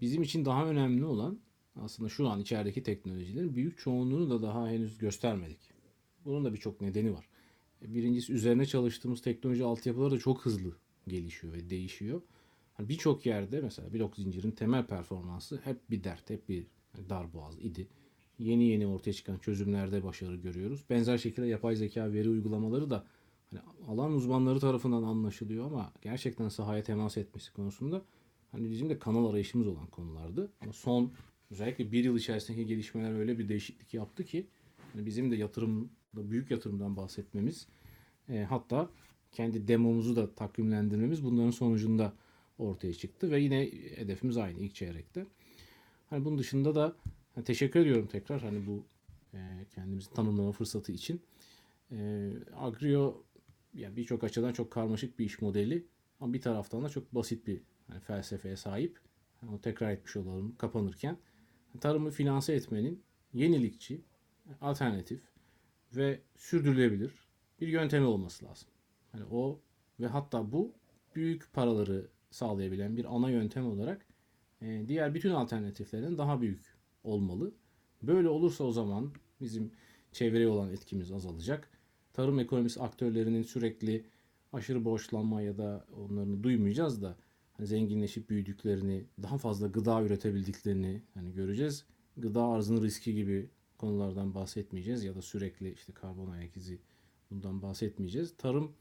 Bizim 0.01 0.21
için 0.21 0.45
daha 0.45 0.65
önemli 0.65 1.05
olan 1.05 1.39
aslında 1.83 2.09
şu 2.09 2.27
an 2.27 2.39
içerideki 2.39 2.83
teknolojilerin 2.83 3.55
büyük 3.55 3.79
çoğunluğunu 3.79 4.29
da 4.29 4.41
daha 4.41 4.67
henüz 4.67 4.97
göstermedik. 4.97 5.59
Bunun 6.25 6.45
da 6.45 6.53
birçok 6.53 6.81
nedeni 6.81 7.13
var. 7.13 7.25
Birincisi 7.81 8.33
üzerine 8.33 8.65
çalıştığımız 8.65 9.21
teknoloji 9.21 9.63
altyapıları 9.63 10.11
da 10.11 10.19
çok 10.19 10.45
hızlı 10.45 10.75
gelişiyor 11.07 11.53
ve 11.53 11.69
değişiyor. 11.69 12.21
Hani 12.73 12.89
birçok 12.89 13.25
yerde 13.25 13.61
mesela 13.61 13.93
blok 13.93 14.15
zincirin 14.15 14.51
temel 14.51 14.85
performansı 14.85 15.61
hep 15.63 15.77
bir 15.89 16.03
dert, 16.03 16.29
hep 16.29 16.49
bir 16.49 16.65
darboğaz 17.09 17.59
idi. 17.59 17.87
Yeni 18.39 18.63
yeni 18.63 18.87
ortaya 18.87 19.13
çıkan 19.13 19.37
çözümlerde 19.37 20.03
başarı 20.03 20.35
görüyoruz. 20.35 20.85
Benzer 20.89 21.17
şekilde 21.17 21.47
yapay 21.47 21.75
zeka 21.75 22.13
veri 22.13 22.29
uygulamaları 22.29 22.89
da 22.89 23.05
hani 23.51 23.61
alan 23.87 24.13
uzmanları 24.13 24.59
tarafından 24.59 25.03
anlaşılıyor 25.03 25.65
ama 25.65 25.93
gerçekten 26.01 26.49
sahaya 26.49 26.83
temas 26.83 27.17
etmesi 27.17 27.53
konusunda 27.53 28.01
hani 28.51 28.71
bizim 28.71 28.89
de 28.89 28.99
kanal 28.99 29.29
arayışımız 29.29 29.67
olan 29.67 29.87
konulardı. 29.87 30.51
Ama 30.61 30.73
son 30.73 31.11
özellikle 31.51 31.91
bir 31.91 32.03
yıl 32.03 32.17
içerisindeki 32.17 32.65
gelişmeler 32.65 33.19
öyle 33.19 33.39
bir 33.39 33.49
değişiklik 33.49 33.93
yaptı 33.93 34.23
ki 34.23 34.47
hani 34.93 35.05
bizim 35.05 35.31
de 35.31 35.35
yatırım, 35.35 35.89
büyük 36.13 36.51
yatırımdan 36.51 36.97
bahsetmemiz 36.97 37.67
e, 38.29 38.43
hatta 38.43 38.89
kendi 39.31 39.67
demomuzu 39.67 40.15
da 40.15 40.35
takvimlendirmemiz 40.35 41.23
bunların 41.23 41.51
sonucunda 41.51 42.13
ortaya 42.57 42.93
çıktı 42.93 43.31
ve 43.31 43.39
yine 43.39 43.71
hedefimiz 43.95 44.37
aynı 44.37 44.59
ilk 44.59 44.75
çeyrekte. 44.75 45.25
Hani 46.09 46.25
bunun 46.25 46.37
dışında 46.37 46.75
da 46.75 46.95
hani 47.35 47.45
teşekkür 47.45 47.79
ediyorum 47.79 48.07
tekrar 48.07 48.41
hani 48.41 48.67
bu 48.67 48.83
e, 49.33 49.39
kendimizi 49.75 50.13
tanımlama 50.13 50.51
fırsatı 50.51 50.91
için. 50.91 51.21
E, 51.91 52.29
Agrio 52.57 53.23
yani 53.73 53.95
birçok 53.97 54.23
açıdan 54.23 54.53
çok 54.53 54.71
karmaşık 54.71 55.19
bir 55.19 55.25
iş 55.25 55.41
modeli 55.41 55.85
ama 56.19 56.33
bir 56.33 56.41
taraftan 56.41 56.83
da 56.83 56.89
çok 56.89 57.15
basit 57.15 57.47
bir 57.47 57.61
hani 57.87 57.99
felsefeye 57.99 58.55
sahip. 58.55 58.99
Yani 59.41 59.61
tekrar 59.61 59.91
etmiş 59.91 60.15
olalım 60.15 60.55
kapanırken. 60.55 61.17
Tarımı 61.81 62.11
finanse 62.11 62.53
etmenin 62.53 63.03
yenilikçi, 63.33 64.01
alternatif 64.61 65.21
ve 65.95 66.19
sürdürülebilir 66.37 67.11
bir 67.61 67.67
yöntemi 67.67 68.05
olması 68.05 68.45
lazım. 68.45 68.67
Hani 69.11 69.23
o 69.31 69.59
ve 69.99 70.07
hatta 70.07 70.51
bu 70.51 70.73
büyük 71.15 71.53
paraları 71.53 72.07
sağlayabilen 72.31 72.97
bir 72.97 73.15
ana 73.15 73.29
yöntem 73.29 73.67
olarak 73.67 74.05
e, 74.61 74.85
diğer 74.87 75.13
bütün 75.13 75.29
alternatiflerden 75.29 76.17
daha 76.17 76.41
büyük 76.41 76.75
olmalı. 77.03 77.51
Böyle 78.03 78.29
olursa 78.29 78.63
o 78.63 78.71
zaman 78.71 79.11
bizim 79.41 79.71
çevreye 80.11 80.47
olan 80.47 80.69
etkimiz 80.69 81.11
azalacak. 81.11 81.69
Tarım 82.13 82.39
ekonomisi 82.39 82.81
aktörlerinin 82.81 83.43
sürekli 83.43 84.05
aşırı 84.53 84.85
borçlanma 84.85 85.41
ya 85.41 85.57
da 85.57 85.85
onlarını 85.97 86.43
duymayacağız 86.43 87.01
da 87.01 87.17
zenginleşip 87.59 88.29
büyüdüklerini, 88.29 89.05
daha 89.21 89.37
fazla 89.37 89.67
gıda 89.67 90.03
üretebildiklerini 90.03 91.01
hani 91.13 91.33
göreceğiz. 91.33 91.85
Gıda 92.17 92.43
arzının 92.43 92.83
riski 92.83 93.15
gibi 93.15 93.49
konulardan 93.77 94.35
bahsetmeyeceğiz 94.35 95.03
ya 95.03 95.15
da 95.15 95.21
sürekli 95.21 95.73
işte 95.73 95.93
karbon 95.93 96.29
ayak 96.29 96.57
izi 96.57 96.79
bundan 97.31 97.61
bahsetmeyeceğiz. 97.61 98.33
Tarım 98.37 98.71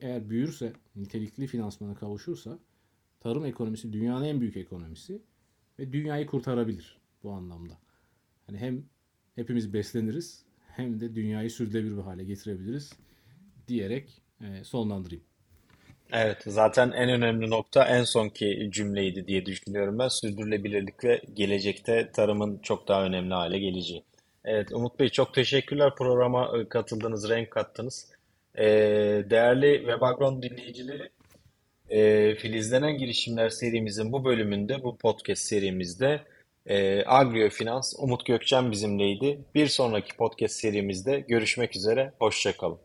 eğer 0.00 0.30
büyürse, 0.30 0.72
nitelikli 0.96 1.46
finansmana 1.46 1.94
kavuşursa 1.94 2.58
tarım 3.20 3.44
ekonomisi 3.44 3.92
dünyanın 3.92 4.24
en 4.24 4.40
büyük 4.40 4.56
ekonomisi 4.56 5.22
ve 5.78 5.92
dünyayı 5.92 6.26
kurtarabilir 6.26 6.98
bu 7.22 7.30
anlamda. 7.30 7.78
Hani 8.46 8.58
hem 8.58 8.84
hepimiz 9.34 9.72
besleniriz 9.72 10.44
hem 10.76 11.00
de 11.00 11.14
dünyayı 11.14 11.50
sürdürülebilir 11.50 11.96
bir 11.96 12.02
hale 12.02 12.24
getirebiliriz 12.24 12.92
diyerek 13.68 14.22
e, 14.40 14.64
sonlandırayım. 14.64 15.24
Evet, 16.12 16.42
zaten 16.46 16.90
en 16.90 17.08
önemli 17.08 17.50
nokta 17.50 17.84
en 17.84 18.02
sonki 18.02 18.68
cümleydi 18.72 19.26
diye 19.26 19.46
düşünüyorum 19.46 19.98
ben. 19.98 20.08
Sürdürülebilirlik 20.08 21.04
ve 21.04 21.22
gelecekte 21.34 22.10
tarımın 22.12 22.58
çok 22.58 22.88
daha 22.88 23.04
önemli 23.04 23.34
hale 23.34 23.58
geleceği. 23.58 24.04
Evet, 24.44 24.72
Umut 24.72 24.98
Bey 24.98 25.08
çok 25.08 25.34
teşekkürler 25.34 25.94
programa 25.98 26.58
e, 26.58 26.68
katıldınız, 26.68 27.28
renk 27.28 27.50
kattınız. 27.50 28.06
Ee, 28.58 29.24
değerli 29.30 29.78
Webagron 29.78 30.42
dinleyicileri, 30.42 31.08
e, 31.90 32.34
Filizlenen 32.34 32.98
Girişimler 32.98 33.48
serimizin 33.48 34.12
bu 34.12 34.24
bölümünde, 34.24 34.82
bu 34.82 34.96
podcast 34.96 35.42
serimizde 35.42 36.20
e, 36.66 37.04
Agriofinans 37.04 37.94
Umut 37.98 38.26
Gökçen 38.26 38.70
bizimleydi. 38.72 39.38
Bir 39.54 39.66
sonraki 39.66 40.16
podcast 40.16 40.54
serimizde 40.54 41.20
görüşmek 41.20 41.76
üzere, 41.76 42.12
hoşçakalın. 42.18 42.78